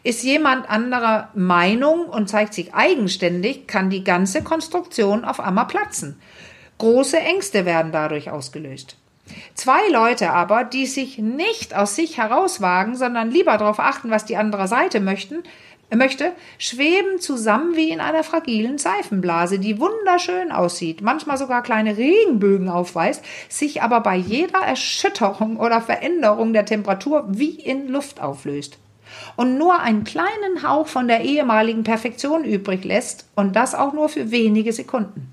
Ist 0.04 0.22
jemand 0.22 0.70
anderer 0.70 1.30
Meinung 1.34 2.06
und 2.06 2.28
zeigt 2.28 2.54
sich 2.54 2.74
eigenständig, 2.74 3.66
kann 3.66 3.90
die 3.90 4.04
ganze 4.04 4.44
Konstruktion 4.44 5.24
auf 5.24 5.40
einmal 5.40 5.66
platzen. 5.66 6.20
Große 6.78 7.18
Ängste 7.18 7.64
werden 7.64 7.90
dadurch 7.90 8.30
ausgelöst. 8.30 8.96
Zwei 9.54 9.88
Leute 9.90 10.30
aber, 10.30 10.64
die 10.64 10.86
sich 10.86 11.18
nicht 11.18 11.74
aus 11.74 11.96
sich 11.96 12.18
herauswagen, 12.18 12.96
sondern 12.96 13.30
lieber 13.30 13.56
darauf 13.58 13.78
achten, 13.78 14.10
was 14.10 14.24
die 14.24 14.36
andere 14.36 14.68
Seite 14.68 15.00
möchten, 15.00 15.42
äh, 15.90 15.96
möchte, 15.96 16.32
schweben 16.58 17.20
zusammen 17.20 17.76
wie 17.76 17.90
in 17.90 18.00
einer 18.00 18.24
fragilen 18.24 18.78
Seifenblase, 18.78 19.58
die 19.58 19.78
wunderschön 19.78 20.50
aussieht, 20.50 21.02
manchmal 21.02 21.36
sogar 21.36 21.62
kleine 21.62 21.96
Regenbögen 21.96 22.68
aufweist, 22.68 23.22
sich 23.48 23.82
aber 23.82 24.00
bei 24.00 24.16
jeder 24.16 24.60
Erschütterung 24.60 25.58
oder 25.58 25.80
Veränderung 25.80 26.52
der 26.52 26.64
Temperatur 26.64 27.24
wie 27.28 27.54
in 27.54 27.88
Luft 27.88 28.20
auflöst 28.20 28.78
und 29.36 29.58
nur 29.58 29.80
einen 29.80 30.04
kleinen 30.04 30.62
Hauch 30.66 30.86
von 30.86 31.08
der 31.08 31.22
ehemaligen 31.22 31.84
Perfektion 31.84 32.44
übrig 32.44 32.84
lässt 32.84 33.26
und 33.34 33.56
das 33.56 33.74
auch 33.74 33.92
nur 33.92 34.08
für 34.08 34.30
wenige 34.30 34.72
Sekunden. 34.72 35.31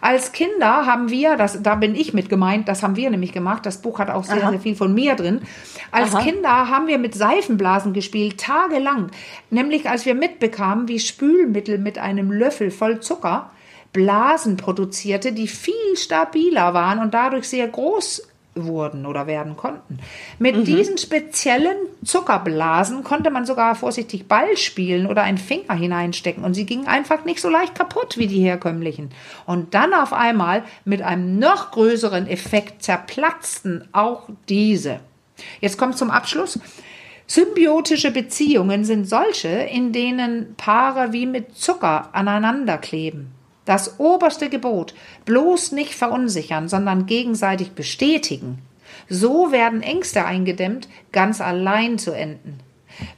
Als 0.00 0.32
Kinder 0.32 0.86
haben 0.86 1.10
wir, 1.10 1.36
das, 1.36 1.62
da 1.62 1.74
bin 1.74 1.94
ich 1.94 2.14
mit 2.14 2.28
gemeint, 2.28 2.68
das 2.68 2.82
haben 2.82 2.96
wir 2.96 3.10
nämlich 3.10 3.32
gemacht, 3.32 3.66
das 3.66 3.82
Buch 3.82 3.98
hat 3.98 4.10
auch 4.10 4.24
sehr, 4.24 4.42
Aha. 4.42 4.50
sehr 4.50 4.60
viel 4.60 4.76
von 4.76 4.94
mir 4.94 5.14
drin. 5.14 5.42
Als 5.90 6.14
Aha. 6.14 6.22
Kinder 6.22 6.68
haben 6.68 6.86
wir 6.86 6.98
mit 6.98 7.14
Seifenblasen 7.14 7.92
gespielt, 7.92 8.38
tagelang. 8.38 9.10
Nämlich 9.50 9.88
als 9.88 10.06
wir 10.06 10.14
mitbekamen, 10.14 10.88
wie 10.88 11.00
Spülmittel 11.00 11.78
mit 11.78 11.98
einem 11.98 12.32
Löffel 12.32 12.70
voll 12.70 13.00
Zucker 13.00 13.50
Blasen 13.92 14.56
produzierte, 14.56 15.32
die 15.32 15.48
viel 15.48 15.96
stabiler 15.96 16.74
waren 16.74 17.00
und 17.00 17.12
dadurch 17.12 17.48
sehr 17.48 17.66
groß 17.66 18.29
wurden 18.66 19.06
oder 19.06 19.26
werden 19.26 19.56
konnten. 19.56 19.98
Mit 20.38 20.56
mhm. 20.56 20.64
diesen 20.64 20.98
speziellen 20.98 21.76
Zuckerblasen 22.04 23.04
konnte 23.04 23.30
man 23.30 23.46
sogar 23.46 23.74
vorsichtig 23.74 24.28
Ball 24.28 24.56
spielen 24.56 25.06
oder 25.06 25.22
einen 25.22 25.38
Finger 25.38 25.74
hineinstecken 25.74 26.44
und 26.44 26.54
sie 26.54 26.66
gingen 26.66 26.86
einfach 26.86 27.24
nicht 27.24 27.40
so 27.40 27.48
leicht 27.48 27.74
kaputt 27.74 28.18
wie 28.18 28.26
die 28.26 28.40
herkömmlichen. 28.40 29.10
Und 29.46 29.74
dann 29.74 29.94
auf 29.94 30.12
einmal 30.12 30.64
mit 30.84 31.02
einem 31.02 31.38
noch 31.38 31.70
größeren 31.72 32.26
Effekt 32.26 32.82
zerplatzten 32.82 33.88
auch 33.92 34.28
diese. 34.48 35.00
Jetzt 35.60 35.78
kommt 35.78 35.96
zum 35.96 36.10
Abschluss. 36.10 36.58
Symbiotische 37.26 38.10
Beziehungen 38.10 38.84
sind 38.84 39.08
solche, 39.08 39.48
in 39.48 39.92
denen 39.92 40.56
Paare 40.56 41.12
wie 41.12 41.26
mit 41.26 41.56
Zucker 41.56 42.08
aneinander 42.12 42.76
kleben. 42.76 43.32
Das 43.64 44.00
oberste 44.00 44.48
Gebot, 44.48 44.94
bloß 45.24 45.72
nicht 45.72 45.94
verunsichern, 45.94 46.68
sondern 46.68 47.06
gegenseitig 47.06 47.72
bestätigen. 47.72 48.58
So 49.08 49.52
werden 49.52 49.82
Ängste 49.82 50.24
eingedämmt, 50.24 50.88
ganz 51.12 51.40
allein 51.40 51.98
zu 51.98 52.12
enden. 52.12 52.60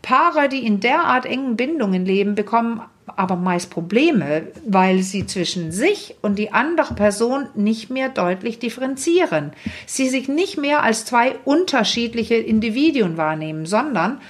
Paare, 0.02 0.48
die 0.48 0.64
in 0.64 0.80
derart 0.80 1.26
engen 1.26 1.56
Bindungen 1.56 2.04
leben, 2.04 2.34
bekommen 2.34 2.82
aber 3.06 3.36
meist 3.36 3.70
Probleme, 3.70 4.48
weil 4.66 5.02
sie 5.02 5.26
zwischen 5.26 5.72
sich 5.72 6.14
und 6.22 6.38
die 6.38 6.52
andere 6.52 6.94
Person 6.94 7.48
nicht 7.54 7.90
mehr 7.90 8.08
deutlich 8.08 8.58
differenzieren. 8.58 9.52
Sie 9.86 10.08
sich 10.08 10.28
nicht 10.28 10.56
mehr 10.56 10.82
als 10.82 11.04
zwei 11.04 11.36
unterschiedliche 11.44 12.36
Individuen 12.36 13.16
wahrnehmen, 13.16 13.66
sondern, 13.66 14.20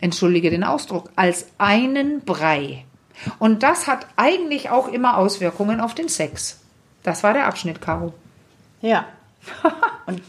entschuldige 0.00 0.50
den 0.50 0.64
Ausdruck, 0.64 1.10
als 1.16 1.46
einen 1.58 2.20
Brei. 2.20 2.84
Und 3.38 3.62
das 3.62 3.86
hat 3.86 4.06
eigentlich 4.16 4.70
auch 4.70 4.88
immer 4.88 5.16
Auswirkungen 5.16 5.80
auf 5.80 5.94
den 5.94 6.08
Sex. 6.08 6.60
Das 7.02 7.22
war 7.22 7.32
der 7.32 7.46
Abschnitt, 7.46 7.80
Caro. 7.80 8.12
Ja. 8.80 9.06
Und 10.06 10.22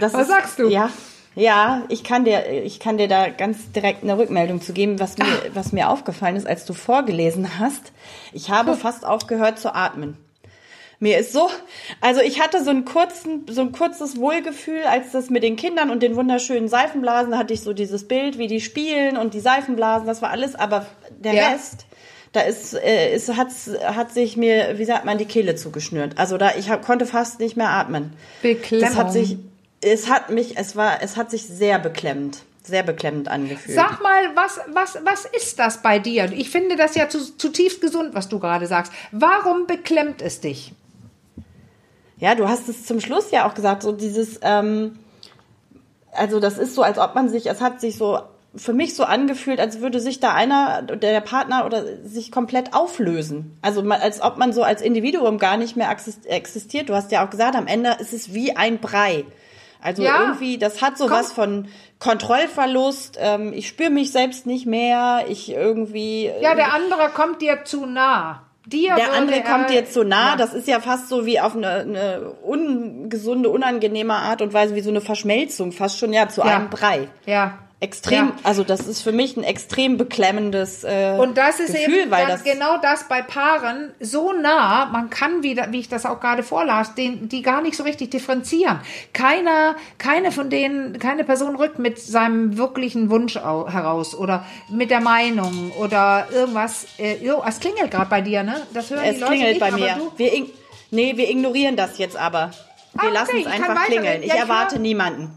das 0.00 0.12
Was 0.14 0.22
ist, 0.22 0.28
sagst 0.28 0.58
du? 0.58 0.68
Ja. 0.68 0.90
Ja, 1.34 1.84
ich 1.88 2.02
kann 2.02 2.24
dir, 2.24 2.50
ich 2.64 2.80
kann 2.80 2.98
dir 2.98 3.06
da 3.06 3.28
ganz 3.28 3.70
direkt 3.70 4.02
eine 4.02 4.18
Rückmeldung 4.18 4.60
zu 4.60 4.72
geben, 4.72 4.98
was 4.98 5.18
mir, 5.18 5.26
was 5.54 5.70
mir 5.70 5.88
aufgefallen 5.88 6.34
ist, 6.34 6.48
als 6.48 6.64
du 6.64 6.72
vorgelesen 6.72 7.60
hast. 7.60 7.92
Ich 8.32 8.50
habe 8.50 8.74
fast 8.74 9.06
aufgehört 9.06 9.60
zu 9.60 9.72
atmen. 9.72 10.16
Mir 11.00 11.18
ist 11.18 11.32
so, 11.32 11.48
also 12.00 12.20
ich 12.20 12.40
hatte 12.40 12.64
so 12.64 12.70
einen 12.70 12.84
kurzen, 12.84 13.46
so 13.48 13.60
ein 13.60 13.70
kurzes 13.70 14.16
Wohlgefühl, 14.16 14.82
als 14.82 15.12
das 15.12 15.30
mit 15.30 15.44
den 15.44 15.54
Kindern 15.54 15.90
und 15.90 16.02
den 16.02 16.16
wunderschönen 16.16 16.66
Seifenblasen, 16.66 17.30
da 17.30 17.38
hatte 17.38 17.54
ich 17.54 17.60
so 17.60 17.72
dieses 17.72 18.08
Bild, 18.08 18.36
wie 18.38 18.48
die 18.48 18.60
spielen 18.60 19.16
und 19.16 19.32
die 19.32 19.38
Seifenblasen, 19.38 20.08
das 20.08 20.22
war 20.22 20.30
alles, 20.30 20.56
aber 20.56 20.86
der 21.10 21.34
Ja. 21.34 21.48
Rest, 21.50 21.86
da 22.32 22.40
ist, 22.40 22.74
äh, 22.74 23.14
ist 23.14 23.34
hat, 23.36 23.48
hat 23.82 24.12
sich 24.12 24.36
mir, 24.36 24.78
wie 24.78 24.84
sagt 24.84 25.04
man, 25.04 25.18
die 25.18 25.24
Kehle 25.24 25.54
zugeschnürt. 25.54 26.18
Also 26.18 26.36
da, 26.36 26.52
ich 26.56 26.70
hab, 26.70 26.84
konnte 26.84 27.06
fast 27.06 27.40
nicht 27.40 27.56
mehr 27.56 27.70
atmen. 27.70 28.12
Beklemmung. 28.42 28.88
Das 28.88 28.96
hat 28.96 29.12
sich, 29.12 29.38
es 29.80 30.10
hat 30.10 30.30
mich, 30.30 30.58
es 30.58 30.76
war, 30.76 31.02
es 31.02 31.16
hat 31.16 31.30
sich 31.30 31.46
sehr 31.46 31.78
beklemmt, 31.78 32.42
sehr 32.62 32.82
beklemmend 32.82 33.28
angefühlt. 33.28 33.76
Sag 33.76 34.02
mal, 34.02 34.34
was, 34.34 34.60
was, 34.72 34.98
was 35.04 35.24
ist 35.24 35.58
das 35.58 35.82
bei 35.82 35.98
dir? 35.98 36.30
Ich 36.32 36.50
finde 36.50 36.76
das 36.76 36.94
ja 36.94 37.08
zu, 37.08 37.36
zutiefst 37.36 37.80
gesund, 37.80 38.14
was 38.14 38.28
du 38.28 38.38
gerade 38.38 38.66
sagst. 38.66 38.92
Warum 39.10 39.66
beklemmt 39.66 40.20
es 40.20 40.40
dich? 40.40 40.72
Ja, 42.18 42.34
du 42.34 42.48
hast 42.48 42.68
es 42.68 42.84
zum 42.84 43.00
Schluss 43.00 43.30
ja 43.30 43.48
auch 43.48 43.54
gesagt, 43.54 43.82
so 43.82 43.92
dieses, 43.92 44.40
ähm, 44.42 44.98
also 46.12 46.40
das 46.40 46.58
ist 46.58 46.74
so, 46.74 46.82
als 46.82 46.98
ob 46.98 47.14
man 47.14 47.28
sich, 47.28 47.46
es 47.46 47.60
hat 47.60 47.80
sich 47.80 47.96
so 47.96 48.18
für 48.56 48.72
mich 48.72 48.96
so 48.96 49.04
angefühlt, 49.04 49.60
als 49.60 49.80
würde 49.80 50.00
sich 50.00 50.20
da 50.20 50.32
einer, 50.32 50.82
der 50.82 51.20
Partner 51.20 51.66
oder 51.66 51.84
sich 52.04 52.32
komplett 52.32 52.74
auflösen. 52.74 53.58
Also 53.62 53.82
als 53.82 54.22
ob 54.22 54.38
man 54.38 54.52
so 54.52 54.62
als 54.62 54.80
Individuum 54.82 55.38
gar 55.38 55.56
nicht 55.58 55.76
mehr 55.76 55.90
exist- 55.90 56.26
existiert. 56.26 56.88
Du 56.88 56.94
hast 56.94 57.12
ja 57.12 57.24
auch 57.24 57.30
gesagt, 57.30 57.54
am 57.56 57.66
Ende 57.66 57.96
ist 58.00 58.12
es 58.12 58.32
wie 58.32 58.56
ein 58.56 58.78
Brei. 58.78 59.24
Also 59.80 60.02
Ja. 60.02 60.22
irgendwie, 60.22 60.58
das 60.58 60.82
hat 60.82 60.98
so 60.98 61.04
Komm. 61.04 61.12
was 61.18 61.30
von 61.32 61.68
Kontrollverlust. 62.00 63.16
Ähm, 63.20 63.52
ich 63.54 63.68
spüre 63.68 63.90
mich 63.90 64.12
selbst 64.12 64.46
nicht 64.46 64.66
mehr. 64.66 65.24
Ich 65.28 65.50
irgendwie. 65.52 66.26
äh, 66.26 66.42
Ja, 66.42 66.54
der 66.54 66.72
andere 66.72 67.10
kommt 67.14 67.40
dir 67.42 67.64
zu 67.64 67.86
nah. 67.86 68.42
Dir 68.66 68.94
der 68.96 69.12
andere 69.14 69.36
er- 69.38 69.42
kommt 69.44 69.70
dir 69.70 69.86
zu 69.86 70.04
nah. 70.04 70.30
Ja. 70.30 70.36
Das 70.36 70.52
ist 70.52 70.68
ja 70.68 70.80
fast 70.80 71.08
so 71.08 71.24
wie 71.26 71.40
auf 71.40 71.54
eine, 71.56 71.68
eine 71.70 72.32
ungesunde, 72.42 73.48
unangenehme 73.48 74.14
Art 74.14 74.42
und 74.42 74.52
Weise, 74.52 74.74
wie 74.74 74.80
so 74.82 74.90
eine 74.90 75.00
Verschmelzung, 75.00 75.72
fast 75.72 75.98
schon 75.98 76.12
ja 76.12 76.28
zu 76.28 76.40
Ja. 76.42 76.56
einem 76.56 76.70
Brei. 76.70 77.08
Ja. 77.24 77.58
Extrem, 77.80 78.26
Ja. 78.28 78.32
also 78.42 78.64
das 78.64 78.88
ist 78.88 79.02
für 79.02 79.12
mich 79.12 79.36
ein 79.36 79.44
extrem 79.44 79.98
beklemmendes 79.98 80.82
äh, 80.82 81.14
Und 81.16 81.38
das 81.38 81.60
ist 81.60 81.72
Gefühl, 81.74 81.94
eben 82.02 82.10
weil 82.10 82.26
das 82.26 82.42
genau 82.42 82.76
das 82.82 83.06
bei 83.06 83.22
Paaren 83.22 83.92
so 84.00 84.32
nah, 84.32 84.86
man 84.86 85.10
kann 85.10 85.44
wieder, 85.44 85.70
wie 85.70 85.78
ich 85.78 85.88
das 85.88 86.04
auch 86.04 86.18
gerade 86.18 86.42
vorlas, 86.42 86.96
den, 86.96 87.28
die 87.28 87.40
gar 87.40 87.60
nicht 87.62 87.76
so 87.76 87.84
richtig 87.84 88.10
differenzieren. 88.10 88.80
Keiner, 89.12 89.76
keine 89.98 90.32
von 90.32 90.50
denen, 90.50 90.98
keine 90.98 91.22
Person 91.22 91.54
rückt 91.54 91.78
mit 91.78 92.00
seinem 92.00 92.58
wirklichen 92.58 93.10
Wunsch 93.10 93.36
au- 93.36 93.68
heraus 93.68 94.12
oder 94.16 94.44
mit 94.68 94.90
der 94.90 95.00
Meinung 95.00 95.70
oder 95.78 96.26
irgendwas. 96.32 96.86
Äh, 96.98 97.24
jo, 97.24 97.44
es 97.46 97.60
klingelt 97.60 97.92
gerade 97.92 98.10
bei 98.10 98.22
dir, 98.22 98.42
ne? 98.42 98.60
Das 98.74 98.90
hören 98.90 99.04
die 99.04 99.08
es 99.10 99.20
Leute 99.20 99.32
klingelt 99.34 99.50
nicht, 99.52 99.60
bei 99.60 99.70
mir. 99.70 100.00
Wir 100.16 100.46
nee, 100.90 101.16
wir 101.16 101.30
ignorieren 101.30 101.76
das 101.76 101.96
jetzt 101.98 102.16
aber. 102.16 102.50
Wir 102.94 103.02
Ah, 103.02 103.06
okay, 103.06 103.14
lassen 103.14 103.36
ich 103.36 103.46
es 103.46 103.52
einfach 103.52 103.84
klingeln. 103.84 104.22
Ich 104.22 104.28
Ja, 104.30 104.34
ich 104.34 104.40
erwarte 104.40 104.74
hör- 104.74 104.82
niemanden. 104.82 105.30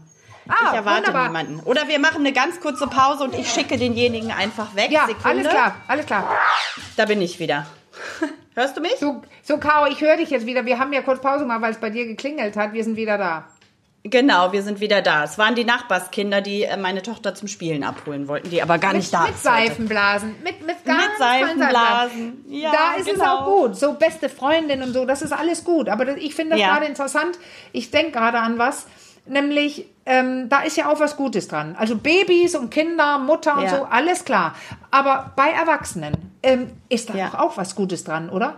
Ah, 0.48 0.54
ich 0.70 0.74
erwarte 0.76 1.06
wunderbar. 1.06 1.26
niemanden. 1.28 1.60
Oder 1.64 1.88
wir 1.88 1.98
machen 1.98 2.18
eine 2.20 2.32
ganz 2.32 2.60
kurze 2.60 2.86
Pause 2.86 3.24
und 3.24 3.34
ich 3.38 3.48
schicke 3.50 3.76
denjenigen 3.78 4.32
einfach 4.32 4.74
weg. 4.74 4.90
Ja, 4.90 5.06
Sekunde. 5.06 5.28
alles 5.28 5.48
klar, 5.48 5.74
alles 5.88 6.06
klar. 6.06 6.36
Da 6.96 7.04
bin 7.06 7.20
ich 7.22 7.38
wieder. 7.38 7.66
Hörst 8.54 8.76
du 8.76 8.80
mich? 8.80 8.96
So, 8.98 9.22
so 9.42 9.58
Caro, 9.58 9.86
ich 9.90 10.00
höre 10.00 10.16
dich 10.16 10.30
jetzt 10.30 10.44
wieder. 10.46 10.64
Wir 10.66 10.78
haben 10.78 10.92
ja 10.92 11.02
kurz 11.02 11.20
Pause 11.22 11.40
gemacht, 11.40 11.62
weil 11.62 11.72
es 11.72 11.78
bei 11.78 11.90
dir 11.90 12.06
geklingelt 12.06 12.56
hat. 12.56 12.72
Wir 12.72 12.84
sind 12.84 12.96
wieder 12.96 13.16
da. 13.18 13.44
Genau, 14.04 14.52
wir 14.52 14.64
sind 14.64 14.80
wieder 14.80 15.00
da. 15.00 15.22
Es 15.22 15.38
waren 15.38 15.54
die 15.54 15.64
Nachbarskinder, 15.64 16.40
die 16.40 16.64
äh, 16.64 16.76
meine 16.76 17.02
Tochter 17.02 17.36
zum 17.36 17.46
Spielen 17.46 17.84
abholen 17.84 18.26
wollten, 18.26 18.50
die 18.50 18.60
aber 18.60 18.78
gar 18.78 18.92
Mit, 18.92 19.02
nicht 19.02 19.14
da 19.14 19.22
mit 19.22 19.36
ist 19.36 19.48
heute. 19.48 19.68
Seifenblasen. 19.68 20.34
Mit, 20.42 20.66
mit, 20.66 20.84
ganz 20.84 21.02
Mit 21.06 21.18
Seifenblasen. 21.18 22.44
Ja, 22.48 22.72
da 22.72 22.94
ist 23.00 23.06
es 23.08 23.14
genau. 23.14 23.38
auch 23.38 23.44
gut. 23.44 23.76
So 23.76 23.92
beste 23.94 24.28
Freundin 24.28 24.82
und 24.82 24.92
so, 24.92 25.04
das 25.04 25.22
ist 25.22 25.32
alles 25.32 25.62
gut. 25.62 25.88
Aber 25.88 26.16
ich 26.16 26.34
finde 26.34 26.52
das 26.56 26.60
Ja. 26.60 26.72
gerade 26.72 26.86
interessant. 26.86 27.38
Ich 27.70 27.92
denke 27.92 28.10
gerade 28.12 28.40
an 28.40 28.58
was. 28.58 28.86
Nämlich, 29.26 29.86
ähm, 30.04 30.48
da 30.48 30.62
ist 30.62 30.76
ja 30.76 30.88
auch 30.90 30.98
was 30.98 31.16
Gutes 31.16 31.46
dran. 31.48 31.76
Also 31.78 31.96
Babys 31.96 32.54
und 32.56 32.70
Kinder, 32.70 33.18
Mutter 33.18 33.56
und 33.56 33.64
Ja. 33.64 33.76
so, 33.78 33.84
alles 33.84 34.24
klar. 34.24 34.54
Aber 34.90 35.32
bei 35.36 35.50
Erwachsenen 35.50 36.32
ähm, 36.42 36.72
ist 36.88 37.08
da 37.10 37.14
Ja. 37.14 37.28
doch 37.28 37.38
auch 37.38 37.56
was 37.56 37.74
Gutes 37.76 38.02
dran, 38.04 38.28
oder? 38.30 38.56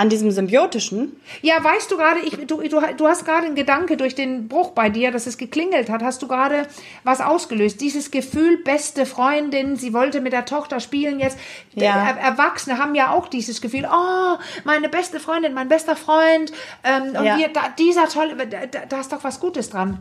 An 0.00 0.08
diesem 0.08 0.30
symbiotischen? 0.30 1.20
Ja, 1.42 1.62
weißt 1.62 1.90
du 1.90 1.98
gerade, 1.98 2.20
ich, 2.20 2.30
du, 2.46 2.62
du, 2.62 2.80
du 2.96 3.06
hast 3.06 3.26
gerade 3.26 3.44
einen 3.46 3.54
Gedanke 3.54 3.98
durch 3.98 4.14
den 4.14 4.48
Bruch 4.48 4.70
bei 4.70 4.88
dir, 4.88 5.10
dass 5.10 5.26
es 5.26 5.36
geklingelt 5.36 5.90
hat, 5.90 6.02
hast 6.02 6.22
du 6.22 6.26
gerade 6.26 6.66
was 7.04 7.20
ausgelöst. 7.20 7.82
Dieses 7.82 8.10
Gefühl, 8.10 8.56
beste 8.64 9.04
Freundin, 9.04 9.76
sie 9.76 9.92
wollte 9.92 10.22
mit 10.22 10.32
der 10.32 10.46
Tochter 10.46 10.80
spielen 10.80 11.20
jetzt. 11.20 11.38
Ja. 11.74 12.08
Er, 12.08 12.16
Erwachsene 12.16 12.78
haben 12.78 12.94
ja 12.94 13.12
auch 13.12 13.28
dieses 13.28 13.60
Gefühl, 13.60 13.86
oh, 13.92 14.36
meine 14.64 14.88
beste 14.88 15.20
Freundin, 15.20 15.52
mein 15.52 15.68
bester 15.68 15.96
Freund, 15.96 16.50
ähm, 16.82 17.14
und 17.18 17.24
Ja. 17.26 17.36
wir, 17.36 17.48
da, 17.48 17.68
dieser 17.78 18.08
tolle, 18.08 18.36
da, 18.46 18.66
da 18.66 18.86
da 18.88 19.00
ist 19.00 19.12
doch 19.12 19.22
was 19.22 19.38
Gutes 19.38 19.68
dran. 19.68 19.98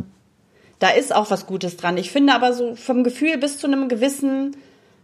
Da 0.80 0.92
ist 0.92 1.14
auch 1.14 1.30
was 1.30 1.46
Gutes 1.46 1.76
dran. 1.76 1.98
Ich 1.98 2.10
finde 2.10 2.34
aber 2.34 2.54
so 2.54 2.76
vom 2.78 3.04
Gefühl 3.04 3.38
bis 3.38 3.58
zu 3.58 3.68
einem 3.68 3.90
gewissen, 3.90 4.56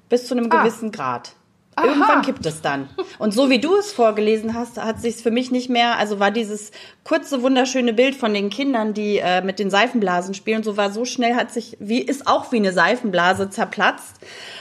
bis 0.07 0.25
zu 0.27 0.35
einem 0.37 0.49
Ah. 0.49 0.61
gewissen 0.61 0.93
Grad. 0.93 1.33
Aha. 1.75 1.87
Irgendwann 1.87 2.21
kippt 2.21 2.45
es 2.45 2.61
dann. 2.61 2.87
Und 3.19 3.33
so 3.33 3.49
wie 3.49 3.59
du 3.59 3.75
es 3.75 3.91
vorgelesen 3.91 4.53
hast, 4.53 4.77
hat 4.81 5.01
sich 5.01 5.17
für 5.17 5.31
mich 5.31 5.51
nicht 5.51 5.69
mehr, 5.69 5.97
also 5.97 6.19
war 6.19 6.31
dieses 6.31 6.71
kurze, 7.03 7.41
wunderschöne 7.41 7.93
Bild 7.93 8.15
von 8.15 8.33
den 8.33 8.49
Kindern, 8.49 8.93
die 8.93 9.17
äh, 9.17 9.41
mit 9.41 9.59
den 9.59 9.69
Seifenblasen 9.69 10.33
spielen, 10.33 10.63
so 10.63 10.77
war 10.77 10.91
so 10.91 11.03
schnell, 11.05 11.35
hat 11.35 11.51
sich, 11.51 11.75
wie, 11.79 12.01
ist 12.01 12.27
auch 12.27 12.51
wie 12.51 12.57
eine 12.57 12.71
Seifenblase 12.71 13.49
zerplatzt. 13.49 14.15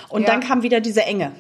Und 0.09 0.23
Ja. 0.23 0.29
dann 0.29 0.41
kam 0.41 0.63
wieder 0.63 0.81
diese 0.81 1.03
Enge. 1.03 1.33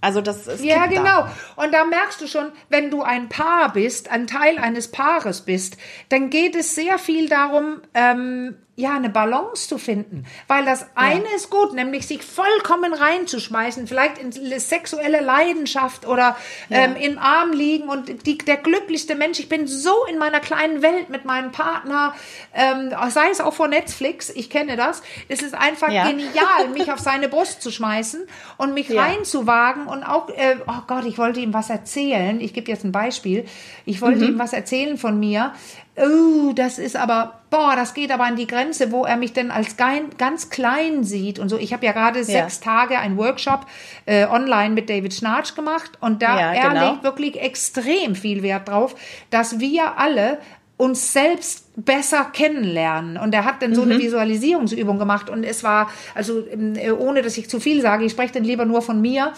Also 0.00 0.20
das 0.20 0.46
ist 0.46 0.62
Ja, 0.62 0.86
genau. 0.86 1.26
Und 1.56 1.72
da 1.72 1.84
merkst 1.84 2.20
du 2.20 2.28
schon, 2.28 2.52
wenn 2.68 2.90
du 2.90 3.02
ein 3.02 3.28
Paar 3.28 3.72
bist, 3.72 4.10
ein 4.10 4.26
Teil 4.28 4.58
eines 4.58 4.92
Paares 4.92 5.40
bist, 5.40 5.76
dann 6.10 6.30
geht 6.30 6.54
es 6.54 6.74
sehr 6.76 6.98
viel 6.98 7.28
darum, 7.28 7.80
ähm, 7.94 8.56
ja, 8.78 8.94
eine 8.94 9.08
Balance 9.08 9.68
zu 9.68 9.78
finden. 9.78 10.24
Weil 10.48 10.66
das 10.66 10.84
eine 10.96 11.24
ist 11.34 11.48
gut, 11.48 11.72
nämlich 11.72 12.06
sich 12.06 12.22
vollkommen 12.22 12.92
reinzuschmeißen, 12.92 13.86
vielleicht 13.86 14.18
in 14.18 14.32
sexuelle 14.60 15.20
Leidenschaft 15.22 16.06
oder 16.06 16.36
ähm, 16.70 16.94
im 16.96 17.18
Arm 17.18 17.52
liegen 17.52 17.88
und 17.88 18.26
die, 18.26 18.36
der 18.36 18.58
glücklichste 18.58 19.14
Mensch. 19.14 19.38
Ich 19.40 19.48
bin 19.48 19.66
so 19.66 20.04
in 20.10 20.18
meiner 20.18 20.40
kleinen 20.40 20.82
Welt 20.82 21.08
mit 21.08 21.24
meinem 21.24 21.52
Partner, 21.52 22.14
ähm, 22.54 22.92
sei 23.08 23.30
es 23.30 23.40
auch 23.40 23.54
vor 23.54 23.68
Netflix, 23.68 24.28
ich 24.28 24.50
kenne 24.50 24.76
das. 24.76 25.00
Es 25.28 25.40
ist 25.40 25.54
einfach 25.54 25.90
Ja. 25.90 26.06
genial, 26.06 26.68
mich 26.74 26.92
auf 26.92 27.00
seine 27.00 27.30
Brust 27.30 27.62
zu 27.62 27.70
schmeißen 27.70 28.26
und 28.58 28.74
mich 28.74 28.90
Ja. 28.90 29.04
reinzuwagen 29.04 29.86
und 29.86 30.04
auch, 30.04 30.28
äh, 30.28 30.56
oh 30.66 30.82
Gott, 30.86 31.06
ich 31.06 31.16
wollte 31.16 31.40
ihm 31.40 31.54
was 31.54 31.70
erzählen. 31.70 32.40
Ich 32.42 32.52
gebe 32.52 32.70
jetzt 32.70 32.84
ein 32.84 32.92
Beispiel. 32.92 33.46
Ich 33.86 34.02
wollte 34.02 34.18
Mhm. 34.24 34.32
ihm 34.34 34.38
was 34.38 34.52
erzählen 34.52 34.98
von 34.98 35.18
mir. 35.18 35.54
Oh, 35.98 36.52
das 36.54 36.78
ist 36.78 36.94
aber, 36.94 37.40
boah, 37.56 37.74
das 37.76 37.94
geht 37.94 38.10
aber 38.10 38.24
an 38.24 38.36
die 38.36 38.46
Grenze, 38.46 38.92
wo 38.92 39.04
er 39.04 39.16
mich 39.16 39.32
denn 39.32 39.50
als 39.50 39.76
gein, 39.76 40.10
ganz 40.18 40.50
klein 40.50 41.04
sieht 41.04 41.38
und 41.38 41.48
so. 41.48 41.56
Ich 41.58 41.72
habe 41.72 41.86
ja 41.86 41.92
gerade 41.92 42.22
sechs 42.24 42.60
Tage 42.60 42.98
einen 42.98 43.16
Workshop 43.16 43.66
äh, 44.04 44.26
online 44.26 44.74
mit 44.74 44.90
David 44.90 45.14
Schnarch 45.14 45.54
gemacht 45.54 45.92
und 46.00 46.22
da 46.22 46.38
Ja, 46.38 46.52
er 46.52 46.68
genau. 46.70 46.90
legt 46.90 47.02
wirklich 47.04 47.40
extrem 47.40 48.14
viel 48.14 48.42
Wert 48.42 48.68
drauf, 48.68 48.94
dass 49.30 49.58
wir 49.60 49.98
alle 49.98 50.38
uns 50.78 51.14
selbst 51.14 51.64
besser 51.76 52.26
kennenlernen. 52.32 53.16
Und 53.16 53.32
er 53.34 53.46
hat 53.46 53.62
dann 53.62 53.74
so 53.74 53.82
Mhm. 53.82 53.92
eine 53.92 54.00
Visualisierungsübung 54.02 54.98
gemacht 54.98 55.30
und 55.30 55.42
es 55.42 55.64
war, 55.64 55.90
also 56.14 56.40
äh, 56.46 56.90
ohne 56.90 57.22
dass 57.22 57.38
ich 57.38 57.48
zu 57.48 57.60
viel 57.60 57.80
sage, 57.80 58.04
ich 58.04 58.12
spreche 58.12 58.34
dann 58.34 58.44
lieber 58.44 58.66
nur 58.66 58.82
von 58.82 59.00
mir 59.00 59.32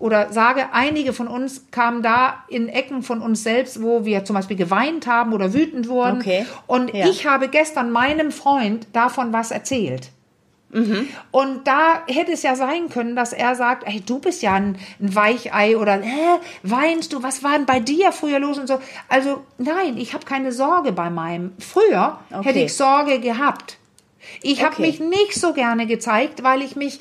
oder 0.00 0.32
sage, 0.32 0.70
einige 0.72 1.12
von 1.12 1.28
uns 1.28 1.66
kamen 1.70 2.02
da 2.02 2.42
in 2.48 2.68
Ecken 2.68 3.02
von 3.04 3.20
uns 3.22 3.44
selbst, 3.44 3.80
wo 3.82 4.04
wir 4.04 4.24
zum 4.24 4.34
Beispiel 4.34 4.56
geweint 4.56 5.06
haben 5.06 5.32
oder 5.32 5.52
wütend 5.54 5.88
wurden. 5.88 6.20
Okay. 6.20 6.46
Und 6.66 6.92
Ja. 6.92 7.06
ich 7.06 7.26
habe 7.26 7.48
gestern 7.48 7.92
meinem 7.92 8.32
Freund 8.32 8.88
davon 8.94 9.32
was 9.32 9.52
erzählt. 9.52 10.08
Mhm. 10.72 11.08
Und 11.32 11.66
da 11.66 12.02
hätte 12.06 12.32
es 12.32 12.42
ja 12.42 12.54
sein 12.56 12.88
können, 12.88 13.14
dass 13.16 13.32
er 13.32 13.56
sagt, 13.56 13.84
hey, 13.86 14.00
du 14.00 14.20
bist 14.20 14.40
ja 14.40 14.54
ein, 14.54 14.78
ein 15.00 15.14
Weichei 15.16 15.76
oder 15.76 15.94
hä, 16.00 16.38
weinst 16.62 17.12
du, 17.12 17.22
was 17.24 17.42
war 17.42 17.52
denn 17.52 17.66
bei 17.66 17.80
dir 17.80 18.12
früher 18.12 18.38
los 18.38 18.56
und 18.56 18.68
so. 18.68 18.78
Also 19.08 19.42
nein, 19.58 19.96
ich 19.98 20.14
habe 20.14 20.24
keine 20.24 20.52
Sorge 20.52 20.92
bei 20.92 21.10
meinem. 21.10 21.52
Früher 21.58 22.20
Okay. 22.32 22.48
hätte 22.48 22.58
ich 22.60 22.74
Sorge 22.74 23.18
gehabt. 23.20 23.78
Ich 24.42 24.62
habe 24.62 24.74
Okay. 24.74 24.82
mich 24.82 25.00
nicht 25.00 25.34
so 25.34 25.52
gerne 25.54 25.86
gezeigt, 25.86 26.42
weil 26.44 26.62
ich 26.62 26.76
mich 26.76 27.00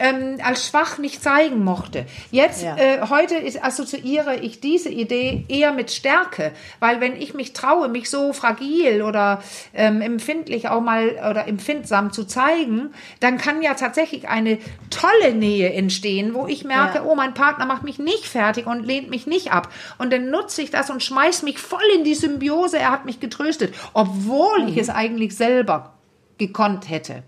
ähm, 0.00 0.38
als 0.42 0.66
schwach 0.66 0.98
nicht 0.98 1.22
zeigen 1.22 1.62
mochte. 1.62 2.06
Jetzt, 2.32 2.64
Ja. 2.64 2.76
äh, 2.76 3.00
heute 3.08 3.36
ist, 3.36 3.62
assoziiere 3.62 4.36
ich 4.36 4.58
diese 4.60 4.88
Idee 4.88 5.44
eher 5.48 5.72
mit 5.72 5.90
Stärke, 5.92 6.52
weil 6.80 7.00
wenn 7.00 7.14
ich 7.14 7.34
mich 7.34 7.52
traue, 7.52 7.88
mich 7.88 8.10
so 8.10 8.32
fragil 8.32 9.02
oder 9.02 9.42
ähm, 9.74 10.00
empfindlich 10.00 10.68
auch 10.68 10.80
mal 10.80 11.10
oder 11.30 11.46
empfindsam 11.46 12.12
zu 12.12 12.24
zeigen, 12.24 12.90
dann 13.20 13.36
kann 13.38 13.62
ja 13.62 13.74
tatsächlich 13.74 14.28
eine 14.28 14.58
tolle 14.88 15.34
Nähe 15.34 15.72
entstehen, 15.72 16.34
wo 16.34 16.46
ich 16.46 16.64
merke, 16.64 16.98
Ja. 16.98 17.04
oh, 17.04 17.14
mein 17.14 17.34
Partner 17.34 17.66
macht 17.66 17.84
mich 17.84 17.98
nicht 17.98 18.24
fertig 18.24 18.66
und 18.66 18.84
lehnt 18.86 19.10
mich 19.10 19.26
nicht 19.26 19.52
ab. 19.52 19.70
Und 19.98 20.12
dann 20.12 20.30
nutze 20.30 20.62
ich 20.62 20.70
das 20.70 20.88
und 20.88 21.02
schmeiß 21.02 21.42
mich 21.42 21.58
voll 21.58 21.78
in 21.94 22.04
die 22.04 22.14
Symbiose. 22.14 22.78
Er 22.78 22.90
hat 22.90 23.04
mich 23.04 23.20
getröstet, 23.20 23.74
obwohl 23.92 24.66
ich 24.68 24.78
es 24.78 24.88
eigentlich 24.88 25.36
selber 25.36 25.94
gekonnt 26.38 26.88
hätte. 26.88 27.22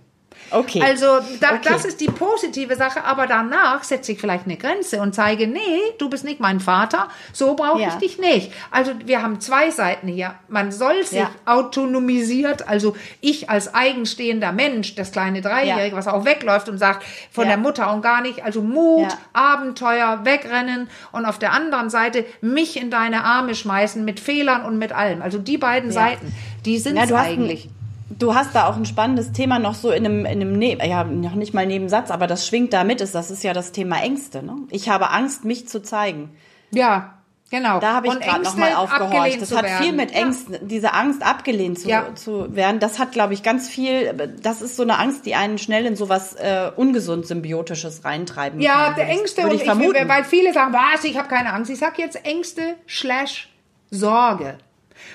Okay. 0.51 0.83
Also 0.83 1.07
da, 1.41 1.55
Okay. 1.55 1.61
das 1.65 1.85
ist 1.85 2.01
die 2.01 2.07
positive 2.07 2.77
Sache, 2.77 3.05
aber 3.05 3.27
danach 3.27 3.83
setze 3.85 4.13
ich 4.13 4.21
vielleicht 4.21 4.45
eine 4.45 4.57
Grenze 4.57 5.01
und 5.01 5.15
zeige, 5.15 5.47
nee, 5.47 5.61
du 5.99 6.11
bist 6.11 6.25
nicht 6.25 6.41
mein 6.41 6.61
Vater, 6.61 7.09
so 7.33 7.55
brauche 7.55 7.81
Ja. 7.81 7.89
ich 7.89 7.95
dich 7.95 8.19
nicht. 8.19 8.53
Also 8.71 8.93
wir 9.05 9.23
haben 9.23 9.41
zwei 9.41 9.71
Seiten 9.71 10.09
hier. 10.09 10.35
Man 10.49 10.71
soll 10.73 11.05
sich 11.05 11.21
Ja. 11.21 11.31
autonomisiert, 11.47 12.69
also 12.69 12.97
ich 13.21 13.49
als 13.51 13.75
eigenstehender 13.75 14.53
Mensch, 14.53 14.95
das 14.95 15.13
kleine 15.13 15.41
Dreijährige, 15.41 15.93
Ja. 15.93 15.97
was 15.97 16.07
auch 16.07 16.25
wegläuft 16.25 16.69
und 16.69 16.79
sagt, 16.79 17.05
von 17.31 17.47
der 17.47 17.57
Mutter 17.57 17.93
und 17.93 18.03
gar 18.03 18.21
nicht, 18.23 18.45
also 18.45 18.61
Mut. 18.63 19.09
Abenteuer, 19.33 20.21
wegrennen 20.25 20.89
und 21.13 21.25
auf 21.27 21.39
der 21.39 21.53
anderen 21.53 21.91
Seite 21.91 22.25
mich 22.41 22.81
in 22.81 22.91
deine 22.91 23.25
Arme 23.25 23.55
schmeißen 23.55 24.05
mit 24.05 24.21
Fehlern 24.21 24.65
und 24.65 24.79
mit 24.79 24.93
allem. 24.93 25.23
Also 25.23 25.39
die 25.39 25.59
beiden. 25.59 25.91
Seiten, 25.93 26.35
die 26.65 26.79
sind 26.79 26.97
es 26.97 27.13
eigentlich. 27.13 27.67
Ein, 27.67 27.82
du 28.19 28.35
hast 28.35 28.55
da 28.55 28.67
auch 28.69 28.77
ein 28.77 28.85
spannendes 28.87 29.33
Thema 29.33 29.59
noch 29.59 29.75
so 29.75 29.91
in 29.91 30.05
einem, 30.05 30.21
in 30.27 30.41
einem 30.41 30.59
ne 30.59 30.79
ja, 30.87 31.05
noch 31.05 31.35
nicht 31.35 31.55
mal 31.55 31.67
Nebensatz, 31.67 32.11
aber 32.11 32.27
das 32.27 32.47
schwingt 32.47 32.73
da 32.73 32.85
mit, 32.85 33.01
ist, 33.01 33.15
das 33.15 33.31
ist 33.31 33.43
ja 33.45 33.53
das 33.53 33.73
Thema 33.73 34.01
Ängste. 34.03 34.43
Ne? 34.43 34.57
Ich 34.71 34.89
habe 34.89 35.11
Angst, 35.11 35.45
mich 35.45 35.69
zu 35.69 35.83
zeigen. 35.83 36.31
Ja, 36.71 37.15
genau. 37.51 37.81
Da 37.81 37.95
habe 37.95 38.07
ich 38.07 38.15
gerade 38.15 38.43
noch 38.43 38.57
Ängste, 38.57 38.61
mal 38.61 38.75
aufgehorcht. 38.75 39.43
Das 39.43 39.55
hat 39.55 39.69
viel 39.83 39.93
mit 39.93 40.11
Ja. 40.13 40.19
Ängsten, 40.21 40.57
diese 40.69 40.95
Angst 40.95 41.23
abgelehnt 41.23 41.79
zu, 41.81 41.89
Ja. 41.89 42.15
zu 42.15 42.55
werden. 42.57 42.81
Das 42.81 42.99
hat, 42.99 43.13
glaube 43.13 43.35
ich, 43.35 43.43
ganz 43.43 43.69
viel, 43.69 44.15
das 44.43 44.63
ist 44.63 44.77
so 44.77 44.83
eine 44.83 44.99
Angst, 44.99 45.27
die 45.27 45.35
einen 45.35 45.59
schnell 45.59 45.85
in 45.87 45.97
sowas 45.97 46.35
äh, 46.35 46.71
ungesund 46.75 47.27
Symbiotisches 47.27 48.05
reintreiben 48.05 48.61
Ja, 48.61 48.93
kann. 48.95 49.03
ich- 49.05 49.19
Ängste 49.19 49.43
und 49.43 49.53
ich 49.55 49.63
ich, 49.63 49.69
weil 49.69 50.25
viele 50.25 50.53
sagen, 50.53 50.73
was, 50.73 51.05
ich 51.05 51.19
habe 51.19 51.29
keine 51.29 51.53
Angst. 51.53 51.71
Ich 51.71 51.79
sag 51.79 51.99
jetzt 51.99 52.25
Ängste 52.25 52.77
slash 52.89 53.49
Sorge. 53.91 54.57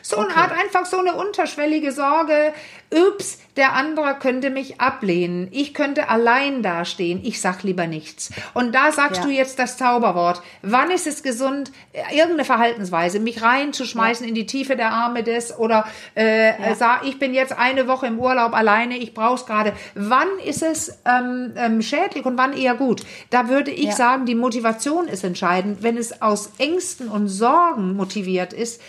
So 0.10 0.18
eine 0.18 0.28
Okay. 0.30 0.40
Art 0.40 0.52
einfach 0.54 0.86
so 0.86 1.00
eine 1.00 1.14
unterschwellige 1.16 1.92
Sorge. 1.92 2.54
Ups, 2.90 3.40
der 3.58 3.74
andere 3.74 4.16
könnte 4.18 4.50
mich 4.50 4.80
ablehnen. 4.80 5.50
Ich 5.52 5.74
könnte 5.74 6.08
allein 6.08 6.64
dastehen. 6.64 7.20
Ich 7.24 7.42
sag 7.42 7.64
lieber 7.64 7.86
nichts. 7.86 8.30
Und 8.54 8.74
da 8.74 8.94
sagst 8.94 9.18
Ja. 9.22 9.28
du 9.28 9.30
jetzt 9.34 9.60
das 9.60 9.76
Zauberwort. 9.76 10.42
Wann 10.62 10.90
ist 10.92 11.06
es 11.06 11.22
gesund, 11.22 11.74
irgendeine 12.12 12.46
Verhaltensweise, 12.46 13.20
mich 13.20 13.42
reinzuschmeißen 13.42 14.26
in 14.26 14.36
die 14.36 14.46
Tiefe 14.46 14.78
der 14.78 14.92
Arme 14.92 15.24
des 15.24 15.58
oder 15.58 15.86
äh, 16.16 16.52
äh, 16.52 16.76
sag, 16.76 17.06
ich 17.06 17.20
bin 17.20 17.34
jetzt 17.34 17.58
eine 17.58 17.90
Woche 17.90 18.08
im 18.08 18.20
Urlaub 18.20 18.54
alleine, 18.54 18.98
ich 18.98 19.14
brauch's 19.14 19.46
gerade. 19.46 19.74
Wann 19.96 20.30
ist 20.46 20.64
es 20.64 21.00
ähm, 21.06 21.52
ähm, 21.58 21.82
schädlich 21.82 22.26
und 22.26 22.38
wann 22.38 22.54
eher 22.54 22.76
gut? 22.76 23.02
Da 23.32 23.50
würde 23.50 23.72
ich 23.72 23.88
Ja. 23.88 23.92
sagen, 23.96 24.26
die 24.26 24.36
Motivation 24.36 25.10
ist 25.10 25.26
entscheidend. 25.26 25.84
Wenn 25.84 25.98
es 25.98 26.22
aus 26.22 26.52
Ängsten 26.58 27.10
und 27.10 27.28
Sorgen 27.28 27.96
motiviert 27.98 28.54
ist, 28.54 28.82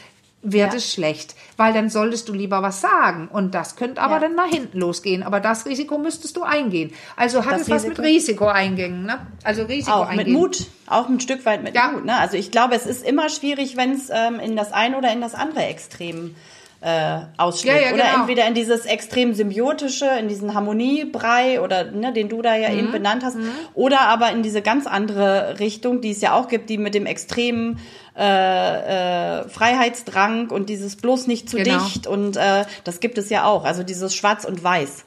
wird 0.42 0.72
Ja. 0.72 0.76
es 0.78 0.92
schlecht, 0.92 1.34
weil 1.56 1.72
dann 1.72 1.90
solltest 1.90 2.28
du 2.28 2.32
lieber 2.32 2.62
was 2.62 2.80
sagen 2.80 3.28
und 3.32 3.54
das 3.54 3.74
könnte 3.74 4.00
aber 4.00 4.14
Ja. 4.14 4.20
dann 4.20 4.34
nach 4.36 4.46
hinten 4.46 4.78
losgehen, 4.78 5.22
aber 5.24 5.40
das 5.40 5.66
Risiko 5.66 5.98
müsstest 5.98 6.36
du 6.36 6.42
eingehen. 6.44 6.92
Also 7.16 7.44
hat 7.44 7.54
Das 7.54 7.62
es 7.62 7.70
was 7.70 7.82
mit 7.86 7.98
Risiko? 7.98 8.44
Risikoeingängen, 8.46 9.04
ne? 9.04 9.26
Also 9.42 9.64
Risiko 9.64 9.90
auch 9.96 10.10
mit 10.10 10.20
eingehen. 10.20 10.34
Mut, 10.34 10.66
auch 10.86 11.08
ein 11.08 11.18
Stück 11.20 11.44
weit 11.44 11.62
mit 11.64 11.74
Ja. 11.74 11.88
Mut. 11.88 12.04
Ne? 12.04 12.16
Also 12.16 12.36
ich 12.36 12.50
glaube, 12.52 12.76
es 12.76 12.86
ist 12.86 13.04
immer 13.04 13.28
schwierig, 13.30 13.76
wenn 13.76 13.92
es 13.92 14.10
ähm, 14.12 14.38
in 14.38 14.54
das 14.56 14.72
eine 14.72 14.96
oder 14.96 15.12
in 15.12 15.20
das 15.20 15.34
andere 15.34 15.64
Extrem 15.64 16.36
äh, 16.80 17.18
ausschlägt. 17.36 17.76
Ja, 17.76 17.88
ja, 17.88 17.94
oder 17.94 18.04
genau. 18.04 18.20
entweder 18.20 18.46
in 18.46 18.54
dieses 18.54 18.86
extrem 18.86 19.34
symbiotische, 19.34 20.06
in 20.20 20.28
diesen 20.28 20.54
Harmoniebrei 20.54 21.60
oder 21.60 21.90
ne, 21.90 22.12
den 22.12 22.28
du 22.28 22.40
da 22.40 22.54
ja 22.54 22.68
Mhm. 22.70 22.78
eben 22.78 22.92
benannt 22.92 23.24
hast, 23.24 23.36
oder 23.74 24.00
aber 24.02 24.30
in 24.30 24.42
diese 24.42 24.62
ganz 24.62 24.86
andere 24.86 25.58
Richtung, 25.58 26.00
die 26.00 26.10
es 26.12 26.20
ja 26.20 26.34
auch 26.34 26.46
gibt, 26.48 26.70
die 26.70 26.78
mit 26.78 26.94
dem 26.94 27.06
extremen 27.06 27.80
äh, 28.16 29.40
äh, 29.42 29.48
Freiheitsdrang 29.48 30.50
und 30.50 30.68
dieses 30.68 30.96
bloß 30.96 31.26
nicht 31.26 31.48
zu 31.50 31.56
Genau. 31.56 31.78
dicht 31.84 32.06
und 32.06 32.36
äh, 32.36 32.64
das 32.84 33.00
gibt 33.00 33.18
es 33.18 33.28
ja 33.30 33.44
auch. 33.44 33.64
Also 33.64 33.82
dieses 33.82 34.14
Schwarz 34.14 34.44
und 34.44 34.62
Weiß. 34.62 35.04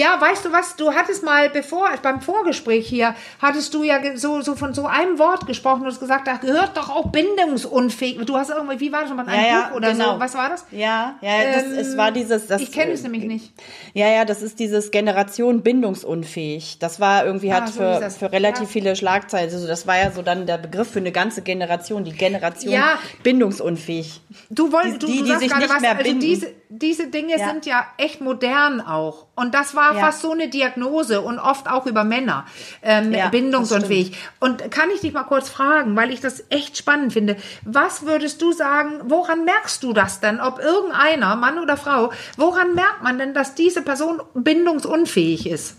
Ja, 0.00 0.18
weißt 0.18 0.44
du 0.46 0.52
was, 0.52 0.76
du 0.76 0.94
hattest 0.94 1.22
mal 1.22 1.50
bevor, 1.50 1.90
beim 2.02 2.20
Vorgespräch 2.22 2.86
hier, 2.88 3.14
hattest 3.42 3.74
du 3.74 3.82
ja 3.82 3.98
so, 4.16 4.40
so 4.40 4.54
von 4.54 4.72
so 4.72 4.86
einem 4.86 5.18
Wort 5.18 5.46
gesprochen 5.46 5.82
und 5.82 5.88
hast 5.88 6.00
gesagt, 6.00 6.26
da 6.26 6.36
gehört 6.36 6.74
doch 6.76 6.88
auch 6.88 7.08
bindungsunfähig. 7.10 8.18
Du 8.24 8.36
hast 8.36 8.48
irgendwie, 8.50 8.80
wie 8.80 8.92
war 8.92 9.02
das, 9.02 9.10
mal 9.12 9.26
ein 9.28 9.38
Ja, 9.44 9.46
ja, 9.46 9.68
Buch 9.68 9.76
oder 9.76 9.92
genau. 9.92 10.14
so, 10.14 10.20
was 10.20 10.34
war 10.34 10.48
das? 10.48 10.64
Ja, 10.70 11.16
ja, 11.20 11.52
das, 11.52 11.64
Ähm, 11.64 11.72
es 11.78 11.96
war 11.96 12.12
dieses. 12.12 12.46
Das, 12.46 12.62
ich 12.62 12.72
kenne 12.72 12.92
es 12.92 13.02
nämlich 13.02 13.24
nicht. 13.24 13.52
Ja, 13.92 14.08
ja, 14.08 14.24
das 14.24 14.40
ist 14.42 14.58
dieses 14.58 14.90
Generation 14.90 15.62
bindungsunfähig. 15.62 16.78
Das 16.78 16.98
war 17.00 17.26
irgendwie 17.26 17.52
hat 17.52 17.64
Ah, 17.64 17.66
so 17.66 17.72
für, 17.80 18.10
für 18.10 18.32
relativ 18.32 18.62
Ja. 18.68 18.72
viele 18.72 18.96
Schlagzeilen. 18.96 19.52
Also 19.52 19.66
das 19.66 19.86
war 19.86 19.98
ja 19.98 20.10
so 20.12 20.22
dann 20.22 20.46
der 20.46 20.58
Begriff 20.58 20.90
für 20.92 21.00
eine 21.00 21.12
ganze 21.12 21.42
Generation, 21.42 22.04
die 22.04 22.12
Generation 22.12 22.72
Ja. 22.72 22.98
bindungsunfähig. 23.22 24.20
Du 24.48 24.72
wolltest, 24.72 24.94
Die- 24.94 24.98
du, 25.00 25.06
die, 25.06 25.18
du 25.18 25.24
die 25.24 25.30
sagst 25.30 25.42
sich 25.44 25.56
nicht 25.56 25.68
was, 25.70 25.80
mehr 25.80 25.90
also 25.90 26.02
binden. 26.04 26.20
diese, 26.20 26.46
diese 26.72 27.08
Dinge 27.08 27.36
Ja. 27.36 27.48
sind 27.48 27.66
ja 27.66 27.84
echt 27.96 28.20
modern 28.20 28.80
auch. 28.80 29.26
Und 29.34 29.54
das 29.54 29.74
war 29.74 29.94
Ja. 29.94 30.00
fast 30.06 30.22
so 30.22 30.30
eine 30.30 30.48
Diagnose 30.48 31.20
und 31.20 31.38
oft 31.40 31.68
auch 31.68 31.86
über 31.86 32.04
Männer. 32.04 32.46
Ähm, 32.82 33.12
Ja, 33.12 33.28
bindungsunfähig. 33.28 34.16
Und 34.38 34.70
kann 34.70 34.88
ich 34.94 35.00
dich 35.00 35.12
mal 35.12 35.24
kurz 35.24 35.48
fragen, 35.48 35.96
weil 35.96 36.12
ich 36.12 36.20
das 36.20 36.44
echt 36.48 36.78
spannend 36.78 37.12
finde. 37.12 37.36
Was 37.64 38.06
würdest 38.06 38.40
du 38.40 38.52
sagen, 38.52 39.00
woran 39.04 39.44
merkst 39.44 39.82
du 39.82 39.92
das 39.92 40.20
denn? 40.20 40.40
Ob 40.40 40.60
irgendeiner, 40.60 41.34
Mann 41.36 41.58
oder 41.58 41.76
Frau, 41.76 42.12
woran 42.36 42.74
merkt 42.74 43.02
man 43.02 43.18
denn, 43.18 43.34
dass 43.34 43.54
diese 43.56 43.82
Person 43.82 44.22
bindungsunfähig 44.34 45.48
ist? 45.48 45.76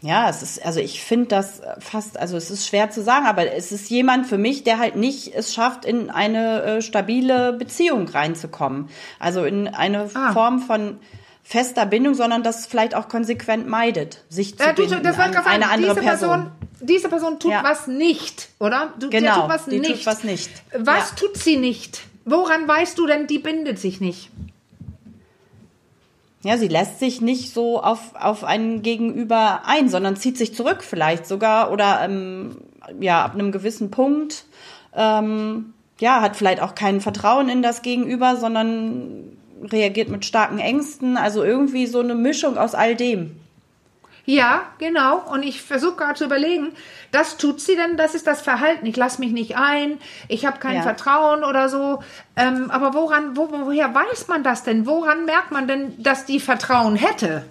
Ja, 0.00 0.28
es 0.30 0.42
ist, 0.42 0.64
also 0.64 0.78
ich 0.78 1.02
finde 1.02 1.26
das 1.26 1.60
fast, 1.80 2.18
also 2.18 2.36
es 2.36 2.50
ist 2.52 2.66
schwer 2.68 2.88
zu 2.90 3.02
sagen, 3.02 3.26
aber 3.26 3.52
es 3.52 3.72
ist 3.72 3.90
jemand 3.90 4.26
für 4.28 4.38
mich, 4.38 4.62
der 4.62 4.78
halt 4.78 4.94
nicht 4.94 5.34
es 5.34 5.52
schafft, 5.52 5.84
in 5.84 6.08
eine 6.10 6.62
äh, 6.62 6.82
stabile 6.82 7.52
Beziehung 7.54 8.06
reinzukommen. 8.08 8.88
Also 9.18 9.44
in 9.44 9.66
eine 9.66 10.08
Ah. 10.14 10.32
Form 10.32 10.60
von 10.60 10.98
fester 11.42 11.84
Bindung, 11.86 12.14
sondern 12.14 12.42
das 12.44 12.66
vielleicht 12.66 12.94
auch 12.94 13.08
konsequent 13.08 13.66
meidet, 13.68 14.22
sich 14.28 14.56
zu 14.56 14.64
Äh, 14.64 14.74
du, 14.74 14.82
binden 14.86 15.02
das 15.02 15.18
wollte 15.18 15.38
an 15.38 15.46
eine 15.46 15.68
andere 15.70 15.94
diese 15.94 16.06
Person. 16.06 16.28
Person, 16.28 16.52
diese 16.80 17.08
Person 17.08 17.40
tut 17.40 17.50
Ja. 17.50 17.64
was 17.64 17.86
nicht, 17.88 18.50
oder? 18.60 18.92
Du, 19.00 19.10
Genau, 19.10 19.40
tut 19.40 19.48
was 19.50 19.64
die 19.64 19.80
tut 19.80 19.88
nicht. 19.88 20.06
was 20.06 20.22
nicht. 20.24 20.50
Was 20.76 21.10
Ja. 21.10 21.16
tut 21.16 21.36
sie 21.38 21.56
nicht? 21.56 22.02
Woran 22.24 22.68
weißt 22.68 22.96
du 22.98 23.06
denn, 23.06 23.26
die 23.26 23.38
bindet 23.38 23.78
sich 23.80 24.00
nicht? 24.00 24.30
Ja, 26.42 26.56
sie 26.56 26.68
lässt 26.68 27.00
sich 27.00 27.20
nicht 27.20 27.52
so 27.52 27.82
auf, 27.82 28.14
auf 28.14 28.44
einen 28.44 28.82
Gegenüber 28.82 29.62
ein, 29.66 29.88
sondern 29.88 30.16
zieht 30.16 30.38
sich 30.38 30.54
zurück 30.54 30.84
vielleicht 30.84 31.26
sogar 31.26 31.72
oder 31.72 32.00
ähm, 32.04 32.58
ja, 33.00 33.24
ab 33.24 33.34
einem 33.34 33.50
gewissen 33.50 33.90
Punkt 33.90 34.44
ähm, 34.94 35.74
ja, 36.00 36.20
hat 36.20 36.36
vielleicht 36.36 36.62
auch 36.62 36.74
kein 36.74 37.00
Vertrauen 37.00 37.48
in 37.48 37.62
das 37.62 37.82
Gegenüber, 37.82 38.36
sondern 38.36 39.36
reagiert 39.62 40.08
mit 40.08 40.24
starken 40.24 40.58
Ängsten. 40.58 41.16
Also 41.16 41.42
irgendwie 41.42 41.86
so 41.86 42.00
eine 42.00 42.14
Mischung 42.14 42.56
aus 42.56 42.74
all 42.74 42.94
dem. 42.94 43.36
Ja, 44.30 44.66
genau. 44.76 45.20
Und 45.20 45.42
ich 45.42 45.62
versuche 45.62 45.96
gerade 45.96 46.18
zu 46.18 46.26
überlegen, 46.26 46.72
das 47.12 47.38
tut 47.38 47.62
sie 47.62 47.76
denn, 47.76 47.96
das 47.96 48.14
ist 48.14 48.26
das 48.26 48.42
Verhalten. 48.42 48.84
Ich 48.84 48.94
lasse 48.94 49.22
mich 49.22 49.32
nicht 49.32 49.56
ein, 49.56 49.98
ich 50.28 50.44
habe 50.44 50.58
kein 50.58 50.76
Ja. 50.76 50.82
Vertrauen 50.82 51.44
oder 51.44 51.70
so. 51.70 52.02
Ähm, 52.36 52.70
aber 52.70 52.92
woran, 52.92 53.38
wo, 53.38 53.48
woher 53.50 53.94
weiß 53.94 54.28
man 54.28 54.44
das 54.44 54.64
denn? 54.64 54.84
Woran 54.84 55.24
merkt 55.24 55.50
man 55.50 55.66
denn, 55.66 55.94
dass 56.02 56.26
die 56.26 56.40
Vertrauen 56.40 56.94
hätte? 56.94 57.46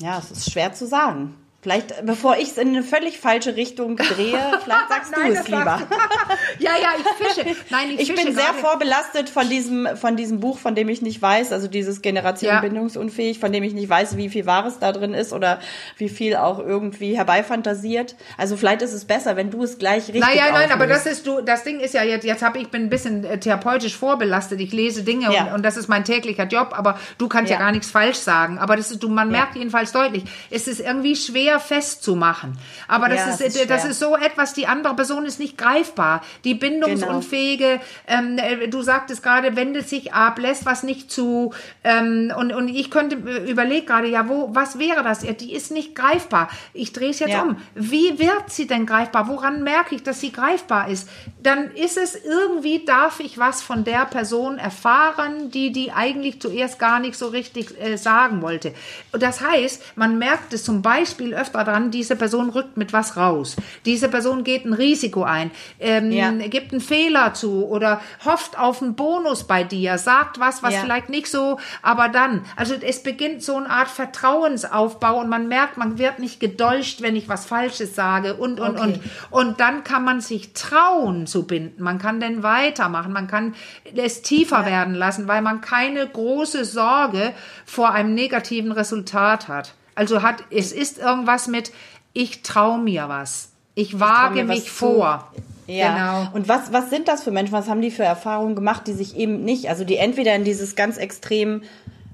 Ja, 0.00 0.18
es 0.18 0.32
ist 0.32 0.50
schwer 0.50 0.74
zu 0.74 0.88
sagen. 0.88 1.36
Vielleicht, 1.62 2.04
bevor 2.04 2.36
ich 2.38 2.48
es 2.48 2.58
in 2.58 2.70
eine 2.70 2.82
völlig 2.82 3.18
falsche 3.20 3.54
Richtung 3.54 3.96
drehe, 3.96 4.36
vielleicht 4.64 4.88
sagst 4.88 5.12
Nein, 5.12 5.32
du 5.32 5.38
es 5.38 5.46
lieber. 5.46 5.80
ja, 6.58 6.70
ja, 6.82 6.88
ich 6.98 7.26
fische. 7.34 7.56
Nein, 7.70 7.90
ich, 7.92 8.00
Ich 8.00 8.10
fische 8.10 8.24
bin 8.24 8.34
sehr 8.34 8.52
vorbelastet 8.52 9.30
von 9.30 9.48
diesem, 9.48 9.88
von 9.96 10.16
diesem 10.16 10.40
Buch, 10.40 10.58
von 10.58 10.74
dem 10.74 10.88
ich 10.88 11.02
nicht 11.02 11.22
weiß, 11.22 11.52
also 11.52 11.68
dieses 11.68 12.02
Generation 12.02 12.52
Ja. 12.52 12.60
bindungsunfähig, 12.60 13.38
von 13.38 13.52
dem 13.52 13.62
ich 13.62 13.74
nicht 13.74 13.88
weiß, 13.88 14.16
wie 14.16 14.28
viel 14.28 14.44
Wahres 14.44 14.80
da 14.80 14.90
drin 14.90 15.14
ist 15.14 15.32
oder 15.32 15.60
wie 15.98 16.08
viel 16.08 16.34
auch 16.34 16.58
irgendwie 16.58 17.16
herbeifantasiert. 17.16 18.16
Also 18.36 18.56
vielleicht 18.56 18.82
ist 18.82 18.92
es 18.92 19.04
besser, 19.04 19.36
wenn 19.36 19.52
du 19.52 19.62
es 19.62 19.78
gleich 19.78 20.08
richtig 20.08 20.20
Naja, 20.20 20.46
nein, 20.52 20.72
aber 20.72 20.88
das 20.88 21.02
auflöst. 21.02 21.18
ist 21.18 21.26
du, 21.28 21.40
das 21.42 21.62
Ding 21.62 21.78
ist 21.78 21.94
ja 21.94 22.02
jetzt, 22.02 22.24
jetzt 22.24 22.42
habe 22.42 22.58
ich 22.58 22.70
bin 22.70 22.82
ein 22.82 22.90
bisschen 22.90 23.24
äh, 23.24 23.38
therapeutisch 23.38 23.96
vorbelastet. 23.96 24.60
Ich 24.60 24.72
lese 24.72 25.04
Dinge 25.04 25.32
Ja. 25.32 25.44
und, 25.44 25.52
und 25.54 25.62
das 25.64 25.76
ist 25.76 25.88
mein 25.88 26.04
täglicher 26.04 26.44
Job, 26.46 26.70
aber 26.76 26.98
du 27.18 27.28
kannst 27.28 27.50
ja, 27.50 27.56
Ja. 27.58 27.62
gar 27.66 27.70
nichts 27.72 27.88
falsch 27.90 28.16
sagen. 28.18 28.58
Aber 28.58 28.74
das 28.74 28.90
ist 28.90 29.00
du, 29.02 29.08
man 29.08 29.30
merkt 29.30 29.54
jedenfalls 29.54 29.92
deutlich, 29.92 30.24
es 30.50 30.66
ist 30.66 30.80
irgendwie 30.80 31.14
schwer 31.14 31.51
sehr 31.52 31.60
festzumachen. 31.60 32.56
Aber 32.88 33.08
das, 33.08 33.18
Ja, 33.18 33.28
ist, 33.30 33.40
ist 33.40 33.70
das 33.70 33.82
schwer. 33.82 33.90
ist 33.90 33.98
so 33.98 34.16
etwas, 34.16 34.54
die 34.54 34.66
andere 34.66 34.94
Person 34.94 35.26
ist 35.26 35.38
nicht 35.38 35.58
greifbar. 35.58 36.22
Die 36.44 36.54
bindungsunfähige, 36.54 37.80
ähm, 38.06 38.38
äh, 38.38 38.68
du 38.68 38.82
sagtest 38.82 39.22
gerade, 39.22 39.54
wendet 39.56 39.88
sich 39.88 40.12
ab, 40.14 40.38
lässt 40.38 40.64
was 40.66 40.82
nicht 40.82 41.10
zu. 41.10 41.52
Ähm, 41.84 42.32
und, 42.36 42.52
und 42.52 42.68
ich 42.68 42.90
könnte 42.90 43.16
äh, 43.16 43.50
überlege 43.50 43.86
gerade, 43.86 44.08
ja, 44.08 44.28
wo, 44.28 44.50
was 44.54 44.78
wäre 44.78 45.02
das? 45.02 45.20
Die 45.20 45.52
ist 45.52 45.70
nicht 45.72 45.94
greifbar. 45.94 46.48
Ich 46.72 46.92
drehe 46.92 47.10
es 47.10 47.18
jetzt 47.18 47.30
Ja. 47.32 47.42
um. 47.42 47.56
Wie 47.74 48.18
wird 48.18 48.50
sie 48.50 48.66
denn 48.66 48.86
greifbar? 48.86 49.28
Woran 49.28 49.62
merke 49.62 49.94
ich, 49.94 50.02
dass 50.02 50.20
sie 50.20 50.32
greifbar 50.32 50.88
ist? 50.88 51.08
Dann 51.42 51.70
ist 51.72 51.96
es 51.98 52.14
irgendwie, 52.16 52.84
darf 52.84 53.20
ich 53.20 53.38
was 53.38 53.62
von 53.62 53.84
der 53.84 54.06
Person 54.06 54.58
erfahren, 54.58 55.50
die 55.50 55.72
die 55.72 55.92
eigentlich 55.92 56.40
zuerst 56.40 56.78
gar 56.78 56.98
nicht 57.00 57.16
so 57.16 57.28
richtig 57.28 57.78
äh, 57.80 57.96
sagen 57.96 58.42
wollte. 58.42 58.72
Das 59.12 59.40
heißt, 59.40 59.82
man 59.96 60.18
merkt 60.18 60.52
es 60.52 60.64
zum 60.64 60.82
Beispiel 60.82 61.32
öfter 61.42 61.64
dran, 61.64 61.90
diese 61.90 62.16
Person 62.16 62.50
rückt 62.50 62.76
mit 62.76 62.92
was 62.92 63.16
raus. 63.16 63.56
Diese 63.84 64.08
Person 64.08 64.44
geht 64.44 64.64
ein 64.64 64.72
Risiko 64.72 65.24
ein, 65.24 65.50
ähm, 65.78 66.10
Ja. 66.10 66.30
gibt 66.30 66.72
einen 66.72 66.80
Fehler 66.80 67.34
zu 67.34 67.66
oder 67.66 68.00
hofft 68.24 68.58
auf 68.58 68.80
einen 68.82 68.94
Bonus 68.94 69.44
bei 69.44 69.64
dir, 69.64 69.98
sagt 69.98 70.40
was, 70.40 70.62
was 70.62 70.74
Ja. 70.74 70.80
vielleicht 70.80 71.08
nicht 71.08 71.26
so, 71.28 71.58
aber 71.82 72.08
dann. 72.08 72.44
Also 72.56 72.74
es 72.80 73.02
beginnt 73.02 73.42
so 73.42 73.56
eine 73.56 73.68
Art 73.68 73.88
Vertrauensaufbau 73.88 75.20
und 75.20 75.28
man 75.28 75.48
merkt, 75.48 75.76
man 75.76 75.98
wird 75.98 76.18
nicht 76.18 76.40
gedolcht, 76.40 77.02
wenn 77.02 77.16
ich 77.16 77.28
was 77.28 77.44
Falsches 77.46 77.94
sage 77.94 78.34
und, 78.34 78.60
und, 78.60 78.78
Okay. 78.78 79.00
und. 79.30 79.42
Und 79.52 79.60
dann 79.60 79.84
kann 79.84 80.04
man 80.04 80.20
sich 80.20 80.52
trauen 80.54 81.26
zu 81.26 81.46
binden. 81.46 81.82
Man 81.82 81.98
kann 81.98 82.20
dann 82.20 82.42
weitermachen. 82.42 83.12
Man 83.12 83.26
kann 83.26 83.54
es 83.94 84.22
tiefer 84.22 84.64
werden 84.66 84.94
lassen, 84.94 85.28
weil 85.28 85.42
man 85.42 85.60
keine 85.60 86.06
große 86.06 86.64
Sorge 86.64 87.32
vor 87.66 87.90
einem 87.92 88.14
negativen 88.14 88.72
Resultat 88.72 89.48
hat. 89.48 89.74
Also 89.94 90.22
hat, 90.22 90.44
es 90.50 90.72
ist 90.72 90.98
irgendwas 90.98 91.46
mit, 91.48 91.72
ich 92.12 92.42
traue 92.42 92.78
mir 92.78 93.08
was. 93.08 93.50
Ich 93.74 93.98
wage 94.00 94.40
was 94.48 94.56
mich 94.56 94.64
zu. 94.64 94.70
vor. 94.70 95.32
Ja. 95.66 95.94
Genau. 95.94 96.36
Und 96.36 96.48
was, 96.48 96.72
was 96.72 96.90
sind 96.90 97.08
das 97.08 97.22
für 97.22 97.30
Menschen? 97.30 97.52
Was 97.52 97.68
haben 97.68 97.80
die 97.80 97.90
für 97.90 98.02
Erfahrungen 98.04 98.54
gemacht, 98.54 98.86
die 98.86 98.92
sich 98.92 99.16
eben 99.16 99.44
nicht, 99.44 99.68
also 99.68 99.84
die 99.84 99.96
entweder 99.96 100.34
in 100.34 100.44
dieses 100.44 100.74
ganz 100.76 100.96
extrem, 100.98 101.62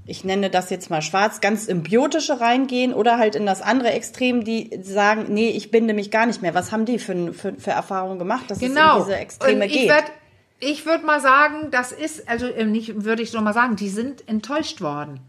ich 0.06 0.22
nenne 0.22 0.50
das 0.50 0.70
jetzt 0.70 0.90
mal 0.90 1.02
schwarz, 1.02 1.40
ganz 1.40 1.66
symbiotische 1.66 2.40
reingehen 2.40 2.92
oder 2.94 3.18
halt 3.18 3.34
in 3.34 3.46
das 3.46 3.62
andere 3.62 3.90
Extrem, 3.90 4.44
die 4.44 4.70
sagen, 4.82 5.26
nee, 5.28 5.48
ich 5.48 5.70
binde 5.70 5.94
mich 5.94 6.10
gar 6.10 6.26
nicht 6.26 6.42
mehr. 6.42 6.54
Was 6.54 6.72
haben 6.72 6.84
die 6.84 6.98
für, 6.98 7.32
für, 7.32 7.54
für 7.54 7.70
Erfahrungen 7.70 8.18
gemacht, 8.18 8.50
dass 8.50 8.58
Genau. 8.60 8.98
es 8.98 9.02
in 9.02 9.04
diese 9.08 9.18
Extreme 9.18 9.64
Und 9.64 9.70
ich 9.70 9.72
geht? 9.72 9.88
Werd, 9.88 10.04
ich 10.60 10.86
würde 10.86 11.04
mal 11.06 11.20
sagen, 11.20 11.70
das 11.70 11.90
ist, 11.92 12.28
also 12.28 12.46
äh, 12.46 12.64
nicht, 12.64 13.04
würde 13.04 13.22
ich 13.22 13.30
so 13.30 13.40
mal 13.40 13.54
sagen, 13.54 13.76
die 13.76 13.88
sind 13.88 14.28
enttäuscht 14.28 14.80
worden. 14.80 15.20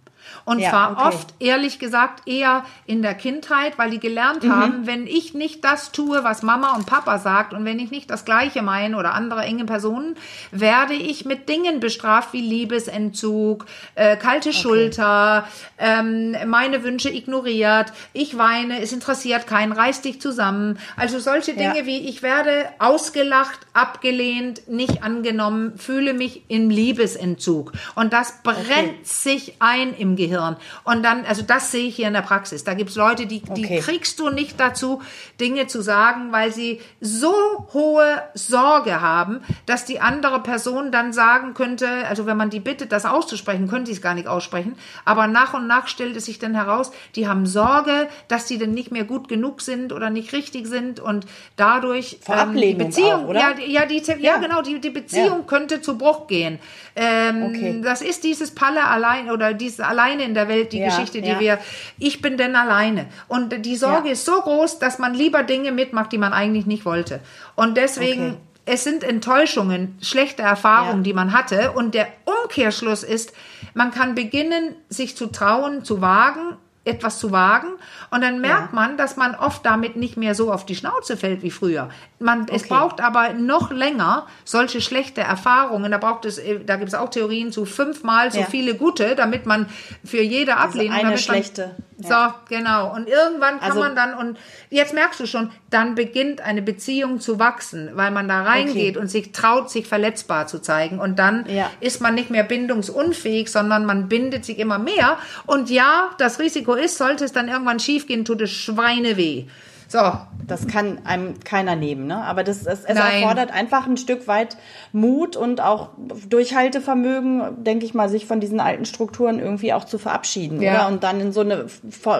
Und 0.45 0.59
Ja, 0.59 0.69
zwar 0.69 0.91
okay. 0.91 1.07
oft, 1.07 1.33
ehrlich 1.39 1.79
gesagt, 1.79 2.27
eher 2.27 2.63
in 2.85 3.01
der 3.01 3.13
Kindheit, 3.13 3.77
weil 3.77 3.89
die 3.91 3.99
gelernt 3.99 4.43
Mhm. 4.43 4.51
haben, 4.51 4.87
wenn 4.87 5.07
ich 5.07 5.33
nicht 5.33 5.63
das 5.63 5.91
tue, 5.91 6.23
was 6.23 6.41
Mama 6.43 6.75
und 6.75 6.85
Papa 6.85 7.17
sagt 7.19 7.53
und 7.53 7.65
wenn 7.65 7.79
ich 7.79 7.91
nicht 7.91 8.09
das 8.09 8.25
Gleiche 8.25 8.61
meine 8.61 8.97
oder 8.97 9.13
andere 9.13 9.41
enge 9.41 9.65
Personen, 9.65 10.15
werde 10.51 10.93
ich 10.93 11.25
mit 11.25 11.49
Dingen 11.49 11.79
bestraft 11.79 12.33
wie 12.33 12.41
Liebesentzug, 12.41 13.65
äh, 13.95 14.15
kalte 14.17 14.53
Schulter, 14.53 15.47
ähm, 15.77 16.35
meine 16.47 16.83
Wünsche 16.83 17.09
ignoriert, 17.09 17.91
ich 18.13 18.37
weine, 18.37 18.81
es 18.81 18.91
interessiert 18.91 19.47
keinen, 19.47 19.71
reiß 19.71 20.01
dich 20.01 20.21
zusammen. 20.21 20.79
Also 20.97 21.19
solche 21.19 21.51
Ja. 21.53 21.57
Dinge 21.73 21.85
wie 21.85 22.07
ich 22.09 22.21
werde 22.23 22.65
ausgelacht, 22.79 23.59
abgelehnt, 23.73 24.67
nicht 24.69 25.03
angenommen, 25.03 25.77
fühle 25.77 26.13
mich 26.13 26.43
im 26.47 26.69
Liebesentzug. 26.69 27.71
Und 27.95 28.13
das 28.13 28.41
brennt 28.43 29.05
sich 29.05 29.53
ein 29.59 29.93
im 29.95 30.15
Gehirn. 30.19 30.57
Und 30.83 31.03
dann, 31.03 31.25
also 31.25 31.41
das 31.41 31.71
sehe 31.71 31.87
ich 31.87 31.95
hier 31.95 32.07
in 32.07 32.13
der 32.13 32.21
Praxis. 32.21 32.63
Da 32.63 32.73
gibt's 32.75 32.95
Leute, 32.95 33.25
die, 33.25 33.41
die 33.41 33.65
Okay. 33.65 33.79
kriegst 33.79 34.19
du 34.19 34.29
nicht 34.29 34.59
dazu, 34.59 35.01
Dinge 35.39 35.65
zu 35.67 35.81
sagen, 35.81 36.31
weil 36.31 36.51
sie 36.51 36.81
so 37.01 37.33
hohe 37.73 38.21
Sorge 38.33 39.01
haben, 39.01 39.41
dass 39.65 39.85
die 39.85 39.99
andere 39.99 40.41
Person 40.43 40.91
dann 40.91 41.13
sagen 41.13 41.53
könnte, 41.53 41.87
also 42.07 42.25
wenn 42.25 42.37
man 42.37 42.49
die 42.49 42.59
bittet, 42.59 42.91
das 42.91 43.05
auszusprechen, 43.05 43.67
könnte 43.67 43.87
sie 43.87 43.93
es 43.97 44.01
gar 44.01 44.13
nicht 44.13 44.27
aussprechen. 44.27 44.75
Aber 45.05 45.27
nach 45.27 45.53
und 45.53 45.65
nach 45.67 45.87
stellt 45.87 46.15
es 46.15 46.25
sich 46.25 46.37
dann 46.39 46.53
heraus, 46.55 46.91
die 47.15 47.27
haben 47.27 47.45
Sorge, 47.45 48.07
dass 48.27 48.45
die 48.45 48.57
dann 48.57 48.71
nicht 48.71 48.91
mehr 48.91 49.05
gut 49.05 49.27
genug 49.29 49.61
sind 49.61 49.93
oder 49.93 50.09
nicht 50.09 50.33
richtig 50.33 50.67
sind 50.67 50.99
und 50.99 51.25
dadurch 51.55 52.19
Vor 52.21 52.45
die 52.53 52.73
Beziehung, 52.73 53.25
auch, 53.25 53.29
oder? 53.29 53.39
ja, 53.39 53.53
die- 53.85 54.03
ja, 54.03 54.15
ja, 54.19 54.37
genau, 54.37 54.61
die, 54.61 54.79
die 54.81 54.89
Beziehung 54.89 55.39
Ja. 55.39 55.43
könnte 55.47 55.81
zu 55.81 55.97
Bruch 55.97 56.27
gehen. 56.27 56.59
Ähm, 56.95 57.43
Okay. 57.49 57.81
Das 57.83 58.01
ist 58.01 58.23
dieses 58.23 58.51
Palle 58.53 58.83
allein 58.85 59.31
oder 59.31 59.53
dieses 59.53 59.79
alleine 60.09 60.23
in 60.23 60.33
der 60.33 60.47
Welt, 60.47 60.73
die 60.73 60.79
Ja, 60.79 60.85
Geschichte, 60.87 61.21
die 61.21 61.29
ja. 61.29 61.39
wir, 61.39 61.59
ich 61.97 62.21
bin 62.21 62.37
denn 62.37 62.55
alleine. 62.55 63.07
Und 63.27 63.65
die 63.65 63.75
Sorge 63.75 64.07
Ja. 64.07 64.13
ist 64.13 64.25
so 64.25 64.41
groß, 64.41 64.79
dass 64.79 64.99
man 64.99 65.13
lieber 65.13 65.43
Dinge 65.43 65.71
mitmacht, 65.71 66.11
die 66.11 66.17
man 66.17 66.33
eigentlich 66.33 66.65
nicht 66.65 66.85
wollte. 66.85 67.19
Und 67.55 67.77
deswegen, 67.77 68.31
Okay. 68.31 68.37
es 68.65 68.83
sind 68.83 69.03
Enttäuschungen, 69.03 69.97
schlechte 70.01 70.41
Erfahrungen, 70.41 71.03
die 71.03 71.13
man 71.13 71.33
hatte. 71.33 71.71
Und 71.71 71.93
der 71.93 72.07
Umkehrschluss 72.25 73.03
ist, 73.03 73.33
man 73.73 73.91
kann 73.91 74.15
beginnen, 74.15 74.75
sich 74.89 75.15
zu 75.15 75.27
trauen, 75.27 75.83
zu 75.83 76.01
wagen, 76.01 76.57
etwas 76.85 77.19
zu 77.19 77.31
wagen. 77.31 77.67
Und 78.09 78.21
dann 78.21 78.39
merkt 78.41 78.71
Ja. 78.71 78.75
man, 78.75 78.97
dass 78.97 79.17
man 79.17 79.35
oft 79.35 79.65
damit 79.65 79.95
nicht 79.95 80.17
mehr 80.17 80.33
so 80.33 80.51
auf 80.51 80.65
die 80.65 80.75
Schnauze 80.75 81.17
fällt 81.17 81.43
wie 81.43 81.51
früher. 81.51 81.89
Man, 82.19 82.47
Es 82.49 82.63
Okay. 82.63 82.73
braucht 82.73 83.01
aber 83.01 83.33
noch 83.33 83.71
länger 83.71 84.25
solche 84.45 84.81
schlechte 84.81 85.21
Erfahrungen. 85.21 85.91
Da 85.91 85.97
braucht 85.97 86.25
es, 86.25 86.37
äh, 86.37 86.59
da 86.63 86.77
gibt 86.77 86.87
es 86.89 86.95
auch 86.95 87.09
Theorien 87.09 87.51
zu 87.51 87.65
fünfmal 87.65 88.31
so 88.31 88.39
Ja. 88.39 88.45
viele 88.45 88.75
gute, 88.75 89.15
damit 89.15 89.45
man 89.45 89.67
für 90.05 90.21
jede 90.21 90.57
Ablehnung 90.57 90.93
eine 90.97 91.03
damit 91.09 91.27
man- 91.27 91.75
So, 92.01 92.15
genau. 92.47 92.93
Und 92.95 93.07
irgendwann 93.09 93.59
kann 93.59 93.69
Also- 93.71 93.79
man 93.81 93.95
dann, 93.95 94.13
und 94.13 94.37
jetzt 94.69 94.93
merkst 94.93 95.19
du 95.19 95.25
schon, 95.25 95.51
dann 95.69 95.95
beginnt 95.95 96.39
eine 96.39 96.61
Beziehung 96.61 97.19
zu 97.19 97.39
wachsen, 97.39 97.89
weil 97.93 98.09
man 98.11 98.27
da 98.29 98.43
reingeht 98.43 98.95
Okay. 98.95 98.97
und 98.99 99.07
sich 99.09 99.31
traut, 99.33 99.69
sich 99.69 99.85
verletzbar 99.85 100.47
zu 100.47 100.59
zeigen. 100.59 100.99
Und 100.99 101.19
dann 101.19 101.45
Ja. 101.47 101.69
ist 101.81 101.99
man 102.01 102.15
nicht 102.15 102.29
mehr 102.29 102.43
bindungsunfähig, 102.43 103.51
sondern 103.51 103.85
man 103.85 104.07
bindet 104.07 104.45
sich 104.45 104.59
immer 104.59 104.79
mehr. 104.79 105.17
Und 105.45 105.69
ja, 105.69 106.09
das 106.17 106.39
Risiko 106.39 106.73
ist, 106.73 106.97
sollte 106.97 107.25
es 107.25 107.33
dann 107.33 107.49
irgendwann 107.49 107.79
schiefgehen, 107.79 108.23
tut 108.23 108.41
es 108.41 108.51
Schweine 108.51 109.17
weh. 109.17 109.45
So, 109.91 109.99
Das 110.45 110.67
kann 110.67 111.03
einem 111.03 111.39
keiner 111.43 111.75
nehmen, 111.75 112.05
ne? 112.05 112.17
Aber 112.23 112.43
das, 112.43 112.59
es, 112.67 112.85
es 112.85 112.95
erfordert 112.95 113.51
einfach 113.51 113.87
ein 113.87 113.97
Stück 113.97 114.27
weit 114.27 114.55
Mut 114.93 115.35
und 115.35 115.61
auch 115.61 115.89
Durchhaltevermögen, 116.29 117.63
denke 117.63 117.85
ich 117.85 117.93
mal, 117.93 118.07
sich 118.09 118.25
von 118.25 118.39
diesen 118.39 118.59
alten 118.59 118.85
Strukturen 118.85 119.39
irgendwie 119.39 119.73
auch 119.73 119.85
zu 119.85 119.97
verabschieden, 119.97 120.61
Ja. 120.61 120.73
oder? 120.73 120.87
Und 120.89 121.03
dann 121.03 121.19
in 121.19 121.31
so 121.31 121.41
eine 121.41 121.65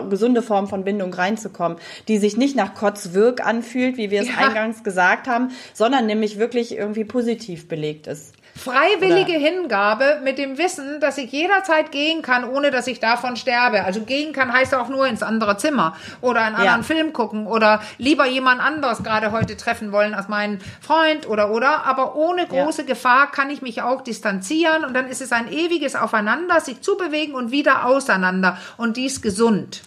gesunde 0.10 0.42
Form 0.42 0.68
von 0.68 0.84
Bindung 0.84 1.14
reinzukommen, 1.14 1.78
die 2.08 2.18
sich 2.18 2.38
nicht 2.38 2.56
nach 2.56 2.74
Kotzwirk 2.74 3.46
anfühlt, 3.46 3.98
wie 3.98 4.12
wir 4.12 4.22
es 4.22 4.28
Ja. 4.30 4.38
eingangs 4.48 4.84
gesagt 4.84 5.28
haben, 5.28 5.52
sondern 5.74 6.06
nämlich 6.06 6.38
wirklich 6.40 6.76
irgendwie 6.76 7.06
positiv 7.06 7.68
belegt 7.68 8.08
ist. 8.08 8.34
Freiwillige 8.64 9.32
Oder- 9.34 9.40
Hingabe 9.40 10.20
mit 10.24 10.38
dem 10.38 10.58
Wissen, 10.58 11.00
dass 11.00 11.18
ich 11.18 11.32
jederzeit 11.32 11.92
gehen 11.92 12.22
kann, 12.22 12.44
ohne 12.44 12.72
dass 12.72 12.88
ich 12.88 13.00
davon 13.00 13.36
sterbe. 13.36 13.84
Also 13.84 14.02
gehen 14.02 14.34
kann 14.34 14.52
heißt 14.52 14.76
auch 14.76 14.90
nur 14.90 15.08
ins 15.08 15.24
andere 15.24 15.58
Zimmer 15.58 15.96
oder 16.22 16.42
einen 16.42 16.56
anderen 16.56 16.82
Ja. 16.82 16.84
Film 16.84 17.14
gucken 17.14 17.48
oder 17.48 17.82
lieber 17.98 18.26
jemand 18.26 18.62
anderes 18.62 19.04
gerade 19.04 19.32
heute 19.32 19.56
treffen 19.58 19.92
wollen 19.92 20.14
als 20.14 20.28
meinen 20.28 20.60
Freund 20.82 21.28
oder 21.28 21.52
oder. 21.52 21.86
Aber 21.86 22.16
ohne 22.16 22.42
Ja. 22.42 22.48
große 22.66 22.86
Gefahr 22.86 23.32
kann 23.32 23.50
ich 23.50 23.62
mich 23.62 23.82
auch 23.82 24.02
distanzieren 24.02 24.84
und 24.86 24.94
dann 24.94 25.08
ist 25.08 25.22
es 25.22 25.32
ein 25.32 25.52
ewiges 25.52 25.96
Aufeinander, 25.96 26.60
sich 26.60 26.82
zubewegen 26.82 27.36
und 27.36 27.52
wieder 27.52 27.86
auseinander 27.86 28.58
und 28.78 28.98
dies 28.98 29.22
gesund. 29.22 29.82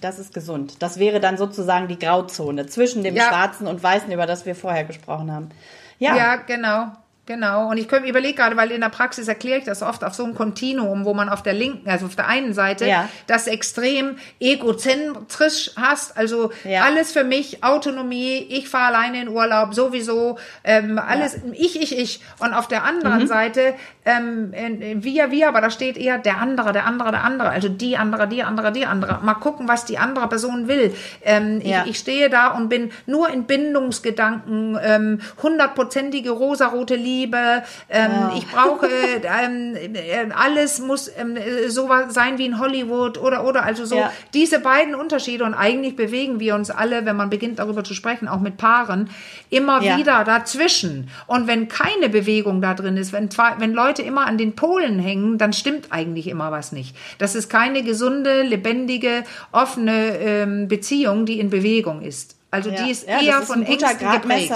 Das 0.00 0.18
ist 0.18 0.32
gesund. 0.34 0.74
Das 0.80 0.98
wäre 0.98 1.20
dann 1.20 1.36
sozusagen 1.38 1.88
die 1.88 1.98
Grauzone 1.98 2.66
zwischen 2.66 3.02
dem 3.02 3.16
Ja. 3.16 3.24
Schwarzen 3.28 3.66
und 3.66 3.82
Weißen, 3.82 4.12
über 4.12 4.26
das 4.26 4.44
wir 4.46 4.54
vorher 4.54 4.84
gesprochen 4.84 5.32
haben. 5.32 5.50
Ja, 5.98 6.14
Ja, 6.14 6.36
genau. 6.36 6.88
Genau. 7.26 7.70
Und 7.70 7.76
ich 7.78 7.90
überlege 7.90 8.34
gerade, 8.34 8.56
weil 8.56 8.70
in 8.70 8.80
der 8.80 8.88
Praxis 8.88 9.26
erkläre 9.26 9.58
ich 9.58 9.64
das 9.64 9.82
oft 9.82 10.04
auf 10.04 10.14
so 10.14 10.22
einem 10.24 10.34
Kontinuum, 10.36 11.04
wo 11.04 11.12
man 11.12 11.28
auf 11.28 11.42
der 11.42 11.54
linken, 11.54 11.88
also 11.90 12.06
auf 12.06 12.14
der 12.14 12.28
einen 12.28 12.52
Seite, 12.54 12.86
Ja. 12.86 13.08
das 13.26 13.48
extrem 13.48 14.16
egozentrisch 14.40 15.72
hast, 15.76 16.16
also 16.16 16.52
Ja. 16.64 16.82
alles 16.84 17.10
für 17.12 17.24
mich, 17.24 17.64
Autonomie, 17.64 18.46
ich 18.48 18.68
fahre 18.68 18.94
alleine 18.94 19.22
in 19.22 19.28
Urlaub, 19.28 19.74
sowieso, 19.74 20.38
ähm, 20.62 20.98
alles, 20.98 21.38
ich, 21.52 21.80
ich, 21.82 21.98
ich. 21.98 22.20
Und 22.38 22.54
auf 22.54 22.68
der 22.68 22.84
anderen 22.84 23.22
Mhm. 23.22 23.26
Seite, 23.26 23.74
ähm, 24.04 24.52
äh, 24.54 24.94
wir, 25.02 25.30
wir, 25.32 25.48
aber 25.48 25.60
da 25.60 25.70
steht 25.70 25.96
eher 25.96 26.18
der 26.18 26.38
andere, 26.38 26.72
der 26.72 26.86
andere, 26.86 27.10
der 27.10 27.24
andere, 27.24 27.48
also 27.50 27.68
die 27.68 27.96
andere, 27.96 28.28
die 28.28 28.44
andere, 28.44 28.70
die 28.70 28.86
andere. 28.86 29.18
Mal 29.22 29.34
gucken, 29.34 29.66
was 29.66 29.84
die 29.84 29.98
andere 29.98 30.28
Person 30.28 30.68
will. 30.68 30.94
Ähm, 31.22 31.60
Ja. 31.64 31.82
ich, 31.84 31.90
ich 31.90 31.98
stehe 31.98 32.30
da 32.30 32.48
und 32.48 32.68
bin 32.68 32.92
nur 33.06 33.28
in 33.30 33.44
Bindungsgedanken, 33.46 34.78
ähm, 34.82 35.20
hundertprozentige 35.42 36.30
rosarote 36.30 36.94
Liebe, 37.16 37.62
ähm, 37.88 38.30
ich 38.36 38.46
brauche, 38.46 38.86
ähm, 39.44 39.74
äh, 39.74 40.28
alles 40.34 40.80
muss 40.80 41.10
ähm, 41.16 41.36
äh, 41.36 41.68
so 41.68 41.88
sein 42.08 42.38
wie 42.38 42.46
in 42.46 42.58
Hollywood 42.58 43.18
oder, 43.18 43.44
oder, 43.46 43.64
also 43.64 43.84
so 43.84 43.96
Ja. 43.96 44.12
diese 44.34 44.58
beiden 44.60 44.94
Unterschiede 44.94 45.44
und 45.44 45.54
eigentlich 45.54 45.96
bewegen 45.96 46.40
wir 46.40 46.54
uns 46.54 46.70
alle, 46.70 47.06
wenn 47.06 47.16
man 47.16 47.30
beginnt 47.30 47.58
darüber 47.58 47.84
zu 47.84 47.94
sprechen, 47.94 48.28
auch 48.28 48.40
mit 48.40 48.56
Paaren, 48.58 49.08
immer 49.50 49.82
Ja. 49.82 49.96
wieder 49.96 50.24
dazwischen. 50.24 51.08
Und 51.26 51.46
wenn 51.46 51.68
keine 51.68 52.08
Bewegung 52.08 52.60
da 52.60 52.74
drin 52.74 52.96
ist, 52.96 53.12
wenn, 53.12 53.30
zwei, 53.30 53.54
wenn 53.58 53.72
Leute 53.72 54.02
immer 54.02 54.26
an 54.26 54.36
den 54.38 54.54
Polen 54.54 54.98
hängen, 54.98 55.38
dann 55.38 55.52
stimmt 55.52 55.86
eigentlich 55.90 56.26
immer 56.28 56.50
was 56.52 56.72
nicht. 56.72 56.94
Das 57.18 57.34
ist 57.34 57.48
keine 57.48 57.82
gesunde, 57.82 58.42
lebendige, 58.42 59.24
offene 59.52 60.18
ähm, 60.18 60.68
Beziehung, 60.68 61.24
die 61.26 61.40
in 61.40 61.50
Bewegung 61.50 62.02
ist. 62.02 62.36
Also 62.50 62.70
die 62.70 62.90
ist 62.90 63.06
ja, 63.08 63.20
eher 63.20 63.42
von 63.42 63.62
Ängsten 63.62 64.10
geprägt. 64.10 64.52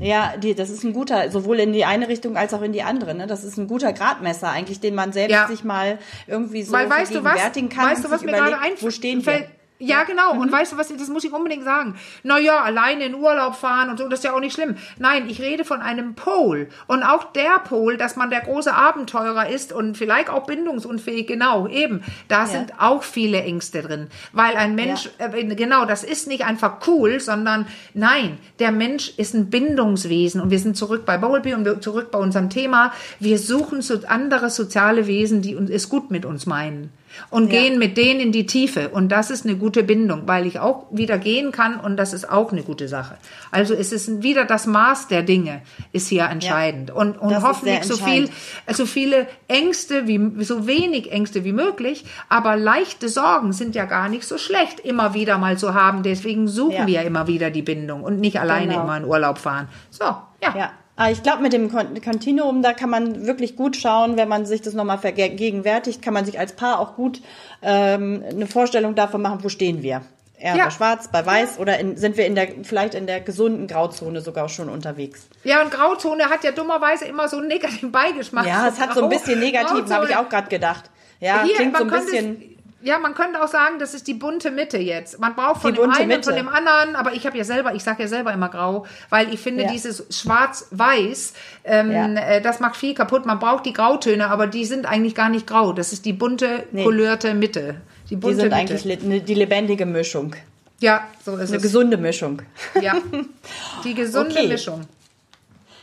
Gradmesser. 0.00 0.06
Ja, 0.06 0.34
die, 0.36 0.54
das 0.54 0.70
ist 0.70 0.82
ein 0.84 0.92
guter, 0.92 1.30
sowohl 1.30 1.60
in 1.60 1.72
die 1.72 1.84
eine 1.84 2.08
Richtung 2.08 2.36
als 2.36 2.54
auch 2.54 2.62
in 2.62 2.72
die 2.72 2.82
andere. 2.82 3.14
Ne? 3.14 3.26
Das 3.26 3.44
ist 3.44 3.56
ein 3.58 3.66
guter 3.68 3.92
Gradmesser 3.92 4.48
eigentlich, 4.50 4.80
den 4.80 4.94
man 4.94 5.12
selbst 5.12 5.32
Ja. 5.32 5.46
sich 5.46 5.62
mal 5.64 5.98
irgendwie 6.26 6.62
so 6.62 6.72
Weil 6.72 6.88
weißt 6.90 7.14
du 7.14 7.24
was? 7.24 7.36
kann 7.68 7.90
weißt 7.90 8.04
du, 8.04 8.10
was 8.10 8.22
mir 8.22 8.32
gerade 8.32 8.58
einfällt? 8.58 9.48
Ja, 9.82 10.04
genau. 10.04 10.34
Mhm. 10.34 10.40
Und 10.42 10.52
weißt 10.52 10.72
du 10.72 10.76
was, 10.76 10.88
das 10.88 11.08
muss 11.08 11.24
ich 11.24 11.32
unbedingt 11.32 11.64
sagen. 11.64 11.96
Naja, 12.22 12.60
alleine 12.60 13.06
in 13.06 13.14
Urlaub 13.14 13.56
fahren 13.56 13.88
und 13.88 13.98
so, 13.98 14.06
das 14.08 14.20
ist 14.20 14.24
ja 14.24 14.34
auch 14.34 14.40
nicht 14.40 14.52
schlimm. 14.54 14.76
Nein, 14.98 15.28
ich 15.28 15.40
rede 15.40 15.64
von 15.64 15.80
einem 15.80 16.14
Pol. 16.14 16.68
Und 16.86 17.02
auch 17.02 17.32
der 17.32 17.58
Pol, 17.60 17.96
dass 17.96 18.14
man 18.14 18.28
der 18.28 18.42
große 18.42 18.74
Abenteurer 18.74 19.48
ist 19.48 19.72
und 19.72 19.96
vielleicht 19.96 20.28
auch 20.28 20.44
bindungsunfähig, 20.44 21.26
genau, 21.26 21.66
eben. 21.66 22.04
Da 22.28 22.44
sind 22.44 22.74
auch 22.78 23.02
viele 23.02 23.42
Ängste 23.42 23.80
drin. 23.80 24.08
Weil 24.32 24.54
ein 24.56 24.74
Mensch, 24.74 25.08
äh, 25.16 25.44
genau, 25.54 25.86
das 25.86 26.04
ist 26.04 26.28
nicht 26.28 26.44
einfach 26.44 26.86
cool, 26.86 27.18
sondern 27.18 27.66
nein, 27.94 28.36
der 28.58 28.72
Mensch 28.72 29.14
ist 29.16 29.32
ein 29.32 29.48
Bindungswesen. 29.48 30.42
Und 30.42 30.50
wir 30.50 30.58
sind 30.58 30.76
zurück 30.76 31.06
bei 31.06 31.16
Bowlby 31.16 31.54
und 31.54 31.64
wir- 31.64 31.80
zurück 31.80 32.10
bei 32.10 32.18
unserem 32.18 32.50
Thema. 32.50 32.92
Wir 33.18 33.38
suchen 33.38 33.80
so 33.80 33.98
andere 34.06 34.50
soziale 34.50 35.06
Wesen, 35.06 35.40
die 35.40 35.56
uns 35.56 35.70
es 35.70 35.88
gut 35.88 36.10
mit 36.10 36.26
uns 36.26 36.44
meinen 36.44 36.92
und 37.30 37.52
Ja. 37.52 37.60
gehen 37.60 37.78
mit 37.78 37.96
denen 37.96 38.20
in 38.20 38.32
die 38.32 38.46
Tiefe. 38.46 38.88
Und 38.90 39.10
das 39.10 39.30
ist 39.30 39.44
eine 39.46 39.56
gute 39.56 39.82
Bindung, 39.82 40.22
weil 40.26 40.46
ich 40.46 40.58
auch 40.58 40.86
wieder 40.90 41.18
gehen 41.18 41.52
kann 41.52 41.78
und 41.80 41.96
das 41.96 42.12
ist 42.12 42.30
auch 42.30 42.52
eine 42.52 42.62
gute 42.62 42.88
Sache. 42.88 43.16
Also 43.50 43.74
es 43.74 43.92
ist 43.92 44.22
wieder 44.22 44.44
das 44.44 44.66
Maß 44.66 45.08
der 45.08 45.22
Dinge 45.22 45.62
ist 45.92 46.08
hier 46.08 46.24
entscheidend. 46.24 46.90
Und, 46.90 47.18
und 47.18 47.30
ist 47.32 47.42
hoffentlich 47.42 47.84
so 47.84 47.96
viel, 47.96 48.28
so 48.72 48.86
viele 48.86 49.26
Ängste 49.48 50.06
wie, 50.06 50.44
so 50.44 50.66
wenig 50.66 51.10
Ängste 51.12 51.44
wie 51.44 51.52
möglich, 51.52 52.04
aber 52.28 52.56
leichte 52.56 53.08
Sorgen 53.08 53.52
sind 53.52 53.74
ja 53.74 53.84
gar 53.84 54.08
nicht 54.08 54.24
so 54.24 54.38
schlecht, 54.38 54.80
immer 54.80 55.14
wieder 55.14 55.38
mal 55.38 55.58
zu 55.58 55.74
haben. 55.74 56.02
Deswegen 56.02 56.48
suchen 56.48 56.72
Ja. 56.72 56.86
wir 56.86 56.94
ja 56.94 57.02
immer 57.02 57.26
wieder 57.26 57.50
die 57.50 57.62
Bindung 57.62 58.02
und 58.02 58.20
nicht 58.20 58.38
alleine 58.40 58.68
Genau. 58.72 58.82
immer 58.84 58.96
in 58.96 59.04
Urlaub 59.04 59.38
fahren. 59.38 59.68
So, 59.90 60.04
ja. 60.42 60.72
Aber 61.00 61.10
ich 61.10 61.22
glaube, 61.22 61.42
mit 61.42 61.54
dem 61.54 61.70
Kon- 61.72 61.98
Continuum, 62.02 62.60
da 62.62 62.74
kann 62.74 62.90
man 62.90 63.26
wirklich 63.26 63.56
gut 63.56 63.74
schauen, 63.76 64.18
wenn 64.18 64.28
man 64.28 64.44
sich 64.44 64.60
das 64.60 64.74
nochmal 64.74 64.98
vergegenwärtigt, 64.98 66.02
kann 66.02 66.12
man 66.12 66.26
sich 66.26 66.38
als 66.38 66.52
Paar 66.52 66.78
auch 66.78 66.94
gut 66.94 67.22
ähm, 67.62 68.22
eine 68.28 68.46
Vorstellung 68.46 68.94
davon 68.94 69.22
machen, 69.22 69.38
wo 69.42 69.48
stehen 69.48 69.82
wir. 69.82 70.02
Eher 70.38 70.56
Ja. 70.56 70.64
bei 70.66 70.70
Schwarz, 70.70 71.08
bei 71.10 71.24
Weiß 71.24 71.58
oder 71.58 71.78
in, 71.78 71.96
sind 71.96 72.16
wir 72.18 72.26
in 72.26 72.34
der 72.34 72.48
vielleicht 72.64 72.94
in 72.94 73.06
der 73.06 73.20
gesunden 73.20 73.66
Grauzone 73.66 74.20
sogar 74.20 74.48
schon 74.50 74.68
unterwegs? 74.68 75.26
Ja, 75.42 75.62
und 75.62 75.70
Grauzone 75.70 76.24
hat 76.24 76.44
ja 76.44 76.50
dummerweise 76.52 77.06
immer 77.06 77.28
so 77.28 77.38
einen 77.38 77.48
negativen 77.48 77.92
Beigeschmack. 77.92 78.46
Ja, 78.46 78.68
es 78.68 78.78
hat 78.78 78.92
so 78.94 79.02
ein 79.04 79.08
bisschen 79.08 79.40
negativ, 79.40 79.90
habe 79.90 80.06
ich 80.06 80.16
auch 80.16 80.28
gerade 80.28 80.48
gedacht. 80.48 80.90
Ja, 81.18 81.44
Hier, 81.44 81.54
klingt 81.54 81.76
so 81.78 81.84
ein 81.84 81.90
bisschen. 81.90 82.56
Ja, 82.82 82.98
man 82.98 83.14
könnte 83.14 83.42
auch 83.42 83.48
sagen, 83.48 83.78
das 83.78 83.92
ist 83.92 84.06
die 84.06 84.14
bunte 84.14 84.50
Mitte 84.50 84.78
jetzt. 84.78 85.18
Man 85.20 85.34
braucht 85.34 85.60
von 85.60 85.72
Die 85.74 85.80
dem 85.80 85.90
einen 85.90 86.12
und 86.12 86.24
von 86.24 86.32
Mitte. 86.32 86.32
dem 86.32 86.48
anderen, 86.48 86.96
aber 86.96 87.12
ich 87.12 87.26
habe 87.26 87.36
ja 87.36 87.44
selber, 87.44 87.74
ich 87.74 87.82
sage 87.84 88.02
ja 88.04 88.08
selber 88.08 88.32
immer 88.32 88.48
grau, 88.48 88.86
weil 89.10 89.34
ich 89.34 89.40
finde 89.40 89.64
Ja. 89.64 89.70
dieses 89.70 90.06
schwarz-weiß, 90.10 91.34
ähm, 91.64 91.92
Ja. 91.92 92.06
äh, 92.14 92.40
das 92.40 92.60
macht 92.60 92.76
viel 92.76 92.94
kaputt. 92.94 93.26
Man 93.26 93.38
braucht 93.38 93.66
die 93.66 93.72
Grautöne, 93.74 94.28
aber 94.30 94.46
die 94.46 94.64
sind 94.64 94.86
eigentlich 94.86 95.14
gar 95.14 95.28
nicht 95.28 95.46
grau. 95.46 95.72
Das 95.72 95.92
ist 95.92 96.04
die 96.06 96.12
bunte, 96.14 96.64
Nee. 96.72 96.84
couleur 96.84 97.18
Mitte. 97.34 97.76
Die 98.06 98.10
Die 98.10 98.16
bunte 98.16 98.36
sind 98.36 98.44
Mitte. 98.46 98.56
eigentlich 98.56 99.04
ne- 99.04 99.20
die 99.20 99.34
lebendige 99.34 99.84
Mischung. 99.86 100.34
ja, 100.80 101.06
so 101.24 101.36
ist 101.36 101.48
Eine 101.50 101.58
es. 101.58 101.62
gesunde 101.62 101.96
Mischung. 101.98 102.40
Ja, 102.80 102.94
die 103.84 103.94
gesunde 103.94 104.30
Okay. 104.30 104.48
Mischung. 104.48 104.82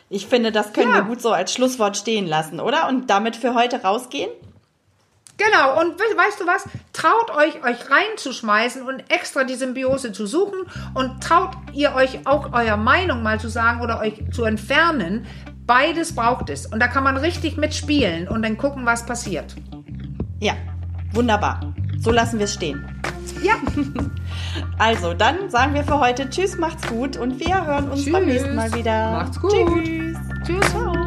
Ich 0.10 0.26
finde, 0.26 0.52
das 0.52 0.74
können 0.74 0.90
Ja. 0.90 0.96
wir 0.96 1.04
gut 1.04 1.22
so 1.22 1.32
als 1.32 1.54
Schlusswort 1.54 1.96
stehen 1.98 2.26
lassen, 2.28 2.60
oder? 2.60 2.88
Und 2.88 3.10
damit 3.10 3.36
für 3.36 3.54
heute 3.54 3.84
rausgehen? 3.84 4.30
Genau, 5.38 5.80
und 5.80 6.00
we 6.00 6.18
weißt 6.18 6.40
du 6.40 6.48
was? 6.48 6.68
Traut 6.94 7.30
euch, 7.30 7.64
euch 7.64 7.90
reinzuschmeißen 7.90 8.82
und 8.82 9.12
extra 9.12 9.44
die 9.44 9.56
Symbiose 9.56 10.12
zu 10.12 10.26
suchen 10.26 10.60
und 10.96 11.22
traut 11.22 11.52
ihr 11.74 11.94
euch 11.94 12.26
auch 12.26 12.54
eurer 12.54 12.78
Meinung 12.78 13.22
mal 13.22 13.40
zu 13.40 13.48
sagen 13.48 13.82
oder 13.82 14.00
euch 14.00 14.24
zu 14.32 14.46
entfernen. 14.46 15.28
Beides 15.68 16.16
braucht 16.16 16.50
es. 16.50 16.66
Und 16.66 16.80
da 16.80 16.88
kann 16.88 17.04
man 17.04 17.18
richtig 17.18 17.58
mitspielen 17.58 18.28
und 18.28 18.42
dann 18.42 18.58
gucken, 18.58 18.86
was 18.86 19.06
passiert. 19.06 19.56
Ja, 20.40 20.54
wunderbar. 21.12 21.60
So 22.00 22.12
lassen 22.12 22.40
wir 22.40 22.46
es 22.46 22.54
stehen. 22.54 22.84
Ja, 23.44 23.56
Also, 24.78 25.14
dann 25.14 25.50
sagen 25.50 25.74
wir 25.74 25.84
für 25.84 26.00
heute 26.00 26.30
Tschüss, 26.30 26.58
macht's 26.58 26.88
gut 26.88 27.18
und 27.18 27.40
wir 27.40 27.66
hören 27.66 27.90
uns 27.90 28.06
beim 28.12 28.24
Tschüss. 28.24 28.34
nächsten 28.34 28.56
Mal 28.56 28.74
wieder. 28.74 29.12
Macht's 29.12 29.40
gut. 29.40 29.52
Tschüss. 29.52 30.18
tschüss. 30.46 30.70
Ciao. 30.72 31.07